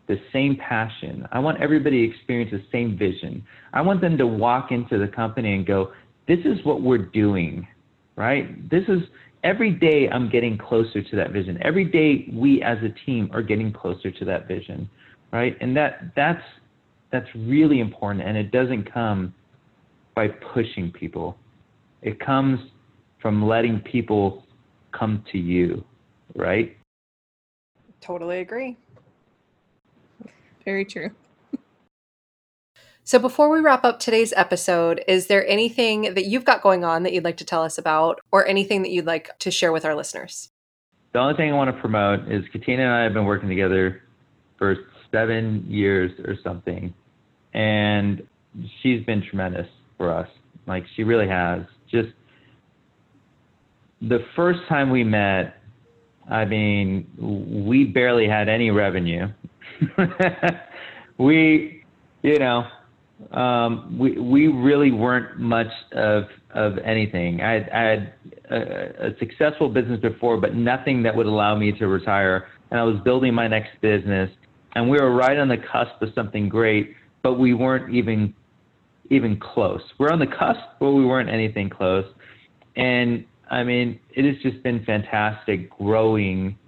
the 0.07 0.21
same 0.33 0.57
passion. 0.57 1.27
I 1.33 1.41
want 1.41 1.61
everybody 1.61 2.07
to 2.07 2.15
experience 2.15 2.53
the 2.53 2.63
same 2.71 2.97
vision. 2.97 3.45
I 3.73 3.81
want 3.81 4.01
them 4.01 4.17
to 4.19 4.27
walk 4.29 4.71
into 4.71 4.99
the 4.99 5.09
company 5.09 5.57
and 5.57 5.67
go, 5.67 5.91
this 6.29 6.39
is 6.45 6.65
what 6.65 6.81
we're 6.81 7.07
doing, 7.07 7.67
right? 8.15 8.71
This 8.71 8.85
is, 8.87 9.01
every 9.43 9.71
day 9.71 10.09
I'm 10.11 10.29
getting 10.31 10.57
closer 10.57 11.03
to 11.03 11.17
that 11.17 11.33
vision. 11.33 11.59
Every 11.63 11.85
day 11.85 12.33
we 12.33 12.63
as 12.63 12.79
a 12.83 12.91
team 13.05 13.31
are 13.33 13.43
getting 13.43 13.73
closer 13.73 14.11
to 14.11 14.25
that 14.25 14.47
vision, 14.47 14.89
right? 15.33 15.57
And 15.61 15.77
that 15.77 16.13
that's 16.17 16.43
that's 17.11 17.29
really 17.35 17.81
important 17.81 18.27
and 18.27 18.37
it 18.37 18.51
doesn't 18.51 18.91
come 18.93 19.35
by 20.15 20.29
pushing 20.29 20.91
people. 20.93 21.37
It 22.03 22.19
comes 22.21 22.59
from 23.21 23.47
letting 23.47 23.81
people 23.81 24.45
come 24.93 25.25
to 25.33 25.39
you, 25.39 25.85
right? 26.35 26.77
Totally 28.01 28.41
agree. 28.41 28.77
Very 30.65 30.85
true. 30.85 31.11
So, 33.05 33.19
before 33.19 33.51
we 33.51 33.59
wrap 33.59 33.85
up 33.85 33.99
today's 33.99 34.33
episode, 34.37 35.03
is 35.09 35.27
there 35.27 35.45
anything 35.49 36.15
that 36.15 36.27
you've 36.27 36.45
got 36.45 36.63
going 36.63 36.85
on 36.85 37.03
that 37.03 37.13
you'd 37.13 37.25
like 37.25 37.39
to 37.39 37.45
tell 37.45 37.65
us 37.65 37.77
about, 37.77 38.21
or 38.31 38.47
anything 38.47 38.83
that 38.83 38.91
you'd 38.91 39.07
like 39.07 39.37
to 39.41 39.51
share 39.51 39.73
with 39.73 39.85
our 39.85 39.97
listeners? 39.97 40.51
The 41.13 41.19
only 41.19 41.35
thing 41.35 41.51
I 41.51 41.55
want 41.55 41.75
to 41.75 41.81
promote 41.81 42.31
is 42.31 42.45
Katina 42.53 42.83
and 42.83 42.93
I 42.93 43.03
have 43.03 43.13
been 43.13 43.25
working 43.25 43.49
together 43.49 44.03
for 44.57 44.77
seven 45.11 45.67
years 45.69 46.13
or 46.21 46.37
something, 46.45 46.95
and 47.55 48.23
she's 48.83 49.05
been 49.05 49.21
tremendous 49.29 49.67
for 49.99 50.13
us. 50.13 50.29
Like, 50.69 50.85
she 50.95 51.03
really 51.03 51.27
has. 51.27 51.63
Just 51.91 52.11
the 54.01 54.25
first 54.37 54.61
time 54.69 54.91
we 54.91 55.03
met, 55.03 55.61
I 56.31 56.45
mean, 56.45 57.09
we 57.67 57.85
barely 57.85 58.29
had 58.29 58.49
any 58.49 58.71
revenue. 58.71 59.27
we, 61.19 61.85
you 62.23 62.39
know, 62.39 62.65
um, 63.31 63.97
we 63.99 64.19
we 64.19 64.49
really 64.49 64.91
weren't 64.91 65.39
much 65.39 65.71
of 65.93 66.25
of 66.55 66.79
anything. 66.79 67.41
I 67.41 67.53
had, 67.53 67.71
I 67.71 67.83
had 67.83 68.13
a, 68.51 69.07
a, 69.07 69.19
successful 69.19 69.69
business 69.69 70.01
before, 70.01 70.39
but 70.39 70.55
nothing 70.55 71.03
that 71.05 71.17
would 71.17 71.27
allow 71.27 71.57
me 71.57 71.73
to 71.73 71.87
retire. 71.87 72.49
And 72.71 72.79
I 72.79 72.83
was 72.83 72.97
building 73.05 73.33
my 73.33 73.49
next 73.49 73.81
business, 73.81 74.31
and 74.75 74.91
we 74.91 74.99
were 75.01 75.15
right 75.15 75.39
on 75.39 75.49
the 75.49 75.57
cusp 75.57 76.01
of 76.03 76.11
something 76.15 76.49
great, 76.49 76.95
but 77.23 77.35
we 77.35 77.55
weren't 77.55 77.95
even 77.95 78.35
even 79.11 79.39
close. 79.39 79.83
We're 79.99 80.11
on 80.11 80.19
the 80.19 80.27
cusp, 80.27 80.61
but 80.81 80.93
we 80.93 81.05
weren't 81.05 81.29
anything 81.29 81.69
close. 81.71 82.07
And 82.77 83.25
I 83.51 83.63
mean, 83.65 84.01
it 84.11 84.25
has 84.25 84.43
just 84.43 84.63
been 84.63 84.85
fantastic 84.85 85.71
growing 85.71 86.59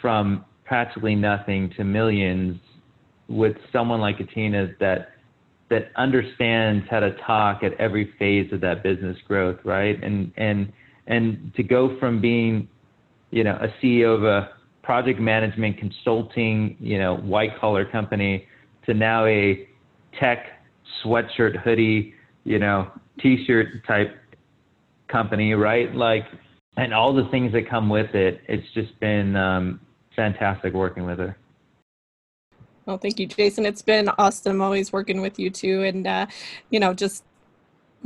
from 0.00 0.44
practically 0.64 1.14
nothing 1.14 1.72
to 1.76 1.84
millions 1.84 2.58
with 3.28 3.56
someone 3.72 4.00
like 4.00 4.18
Katina 4.18 4.68
that 4.80 5.13
that 5.70 5.90
understands 5.96 6.86
how 6.90 7.00
to 7.00 7.16
talk 7.26 7.62
at 7.62 7.72
every 7.80 8.12
phase 8.18 8.52
of 8.52 8.60
that 8.60 8.82
business 8.82 9.16
growth, 9.26 9.58
right? 9.64 10.02
And 10.02 10.32
and 10.36 10.72
and 11.06 11.52
to 11.56 11.62
go 11.62 11.98
from 11.98 12.20
being, 12.20 12.68
you 13.30 13.44
know, 13.44 13.58
a 13.60 13.68
CEO 13.82 14.14
of 14.14 14.24
a 14.24 14.50
project 14.82 15.18
management 15.20 15.78
consulting, 15.78 16.76
you 16.78 16.98
know, 16.98 17.16
white 17.16 17.58
collar 17.58 17.84
company 17.84 18.46
to 18.86 18.94
now 18.94 19.24
a 19.26 19.66
tech 20.20 20.46
sweatshirt 21.02 21.60
hoodie, 21.62 22.14
you 22.44 22.58
know, 22.58 22.90
t-shirt 23.20 23.66
type 23.86 24.14
company, 25.08 25.54
right? 25.54 25.94
Like, 25.94 26.24
and 26.76 26.92
all 26.92 27.14
the 27.14 27.28
things 27.30 27.52
that 27.52 27.68
come 27.68 27.88
with 27.88 28.14
it. 28.14 28.40
It's 28.48 28.66
just 28.74 28.98
been 29.00 29.36
um, 29.36 29.80
fantastic 30.16 30.74
working 30.74 31.04
with 31.04 31.18
her. 31.18 31.36
Well, 32.86 32.98
thank 32.98 33.18
you, 33.18 33.26
Jason. 33.26 33.64
It's 33.64 33.82
been 33.82 34.08
awesome 34.18 34.60
always 34.60 34.92
working 34.92 35.20
with 35.20 35.38
you 35.38 35.50
too. 35.50 35.82
And, 35.84 36.06
uh, 36.06 36.26
you 36.70 36.80
know, 36.80 36.92
just 36.92 37.24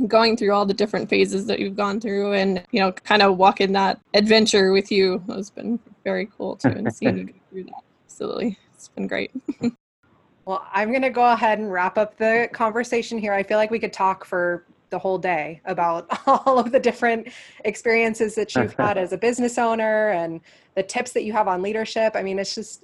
going 0.07 0.37
through 0.37 0.53
all 0.53 0.65
the 0.65 0.73
different 0.73 1.09
phases 1.09 1.45
that 1.47 1.59
you've 1.59 1.75
gone 1.75 1.99
through 1.99 2.33
and, 2.33 2.63
you 2.71 2.79
know, 2.79 2.91
kind 2.91 3.21
of 3.21 3.37
walking 3.37 3.73
that 3.73 3.99
adventure 4.13 4.71
with 4.71 4.91
you 4.91 5.21
has 5.27 5.49
been 5.49 5.79
very 6.03 6.29
cool 6.37 6.55
too. 6.55 6.69
And 6.69 6.93
seeing 6.93 7.17
you 7.17 7.25
go 7.25 7.33
through 7.51 7.63
that. 7.65 7.83
Absolutely. 8.05 8.57
It's 8.73 8.87
been 8.87 9.07
great. 9.07 9.31
well, 10.45 10.65
I'm 10.71 10.89
going 10.89 11.01
to 11.01 11.09
go 11.09 11.29
ahead 11.31 11.59
and 11.59 11.69
wrap 11.71 11.97
up 11.97 12.17
the 12.17 12.47
conversation 12.53 13.17
here. 13.17 13.33
I 13.33 13.43
feel 13.43 13.57
like 13.57 13.71
we 13.71 13.79
could 13.79 13.93
talk 13.93 14.23
for 14.23 14.63
the 14.89 14.99
whole 14.99 15.17
day 15.17 15.61
about 15.65 16.07
all 16.27 16.59
of 16.59 16.71
the 16.71 16.79
different 16.79 17.29
experiences 17.65 18.35
that 18.35 18.55
you've 18.55 18.73
had 18.73 18.97
as 18.97 19.13
a 19.13 19.17
business 19.17 19.57
owner 19.57 20.09
and 20.09 20.41
the 20.75 20.83
tips 20.83 21.11
that 21.13 21.23
you 21.23 21.33
have 21.33 21.47
on 21.47 21.61
leadership. 21.61 22.13
I 22.15 22.23
mean, 22.23 22.39
it's 22.39 22.55
just 22.55 22.83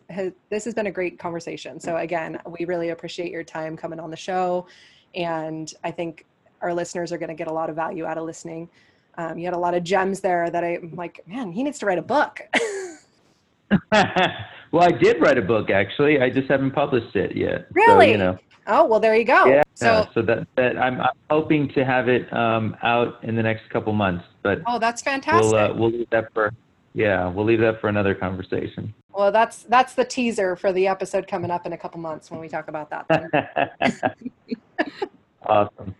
this 0.49 0.65
has 0.65 0.73
been 0.73 0.87
a 0.87 0.91
great 0.91 1.19
conversation. 1.19 1.79
So 1.79 1.97
again, 1.97 2.39
we 2.47 2.65
really 2.65 2.89
appreciate 2.89 3.31
your 3.31 3.43
time 3.43 3.77
coming 3.77 3.99
on 3.99 4.09
the 4.09 4.17
show, 4.17 4.67
and 5.13 5.73
I 5.83 5.91
think 5.91 6.25
our 6.61 6.73
listeners 6.73 7.11
are 7.11 7.17
going 7.17 7.29
to 7.29 7.35
get 7.35 7.47
a 7.47 7.53
lot 7.53 7.69
of 7.69 7.75
value 7.75 8.05
out 8.05 8.17
of 8.17 8.25
listening. 8.25 8.69
Um, 9.17 9.37
you 9.37 9.45
had 9.45 9.53
a 9.53 9.57
lot 9.57 9.73
of 9.73 9.83
gems 9.83 10.19
there 10.19 10.49
that 10.49 10.63
I'm 10.63 10.93
like, 10.95 11.21
man, 11.25 11.51
he 11.51 11.63
needs 11.63 11.79
to 11.79 11.85
write 11.85 11.99
a 11.99 12.01
book. 12.01 12.41
well, 13.91 14.83
I 14.83 14.91
did 14.91 15.21
write 15.21 15.37
a 15.37 15.41
book 15.41 15.69
actually. 15.69 16.19
I 16.19 16.29
just 16.29 16.49
haven't 16.49 16.71
published 16.71 17.15
it 17.15 17.35
yet. 17.35 17.67
Really? 17.71 18.07
So, 18.07 18.11
you 18.11 18.17
know. 18.17 18.37
Oh 18.67 18.85
well, 18.85 18.99
there 18.99 19.15
you 19.15 19.23
go. 19.23 19.45
Yeah. 19.45 19.63
So 19.75 20.07
so 20.13 20.21
that, 20.21 20.47
that 20.55 20.77
I'm, 20.77 21.01
I'm 21.01 21.09
hoping 21.29 21.69
to 21.73 21.83
have 21.83 22.07
it 22.07 22.31
um, 22.33 22.77
out 22.81 23.21
in 23.23 23.35
the 23.35 23.43
next 23.43 23.69
couple 23.69 23.91
months, 23.93 24.23
but 24.41 24.61
oh, 24.65 24.79
that's 24.79 25.01
fantastic. 25.01 25.51
we'll 25.51 25.55
uh, 25.55 25.73
we'll 25.73 25.91
leave 25.91 26.09
that 26.11 26.33
for 26.33 26.51
yeah 26.93 27.27
we'll 27.27 27.45
leave 27.45 27.59
that 27.59 27.81
for 27.81 27.89
another 27.89 28.15
conversation. 28.15 28.93
well, 29.13 29.31
that's 29.31 29.63
that's 29.63 29.93
the 29.93 30.05
teaser 30.05 30.55
for 30.55 30.71
the 30.71 30.87
episode 30.87 31.27
coming 31.27 31.51
up 31.51 31.65
in 31.65 31.73
a 31.73 31.77
couple 31.77 31.99
months 31.99 32.31
when 32.31 32.39
we 32.39 32.47
talk 32.47 32.69
about 32.69 32.89
that. 32.89 33.05
Then. 33.09 34.49
awesome. 35.45 35.95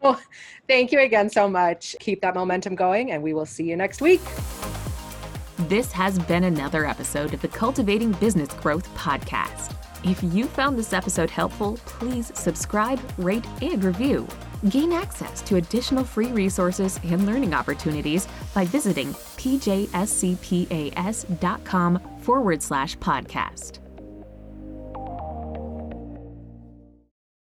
well, 0.00 0.20
thank 0.68 0.92
you 0.92 1.00
again 1.00 1.28
so 1.28 1.48
much. 1.48 1.96
Keep 2.00 2.20
that 2.22 2.34
momentum 2.34 2.76
going, 2.76 3.10
and 3.10 3.22
we 3.22 3.34
will 3.34 3.46
see 3.46 3.64
you 3.64 3.76
next 3.76 4.00
week. 4.00 4.20
This 5.68 5.90
has 5.92 6.18
been 6.20 6.44
another 6.44 6.86
episode 6.86 7.34
of 7.34 7.42
the 7.42 7.48
Cultivating 7.48 8.12
Business 8.12 8.52
Growth 8.54 8.88
podcast. 8.94 9.75
If 10.04 10.22
you 10.22 10.46
found 10.46 10.78
this 10.78 10.92
episode 10.92 11.30
helpful, 11.30 11.78
please 11.86 12.30
subscribe, 12.34 13.00
rate, 13.18 13.46
and 13.62 13.82
review. 13.82 14.28
Gain 14.68 14.92
access 14.92 15.42
to 15.42 15.56
additional 15.56 16.04
free 16.04 16.32
resources 16.32 17.00
and 17.04 17.26
learning 17.26 17.54
opportunities 17.54 18.26
by 18.54 18.64
visiting 18.64 19.12
pjscpas.com 19.14 19.92
forward 22.20 22.62
slash 22.62 22.96
podcast. 22.98 23.85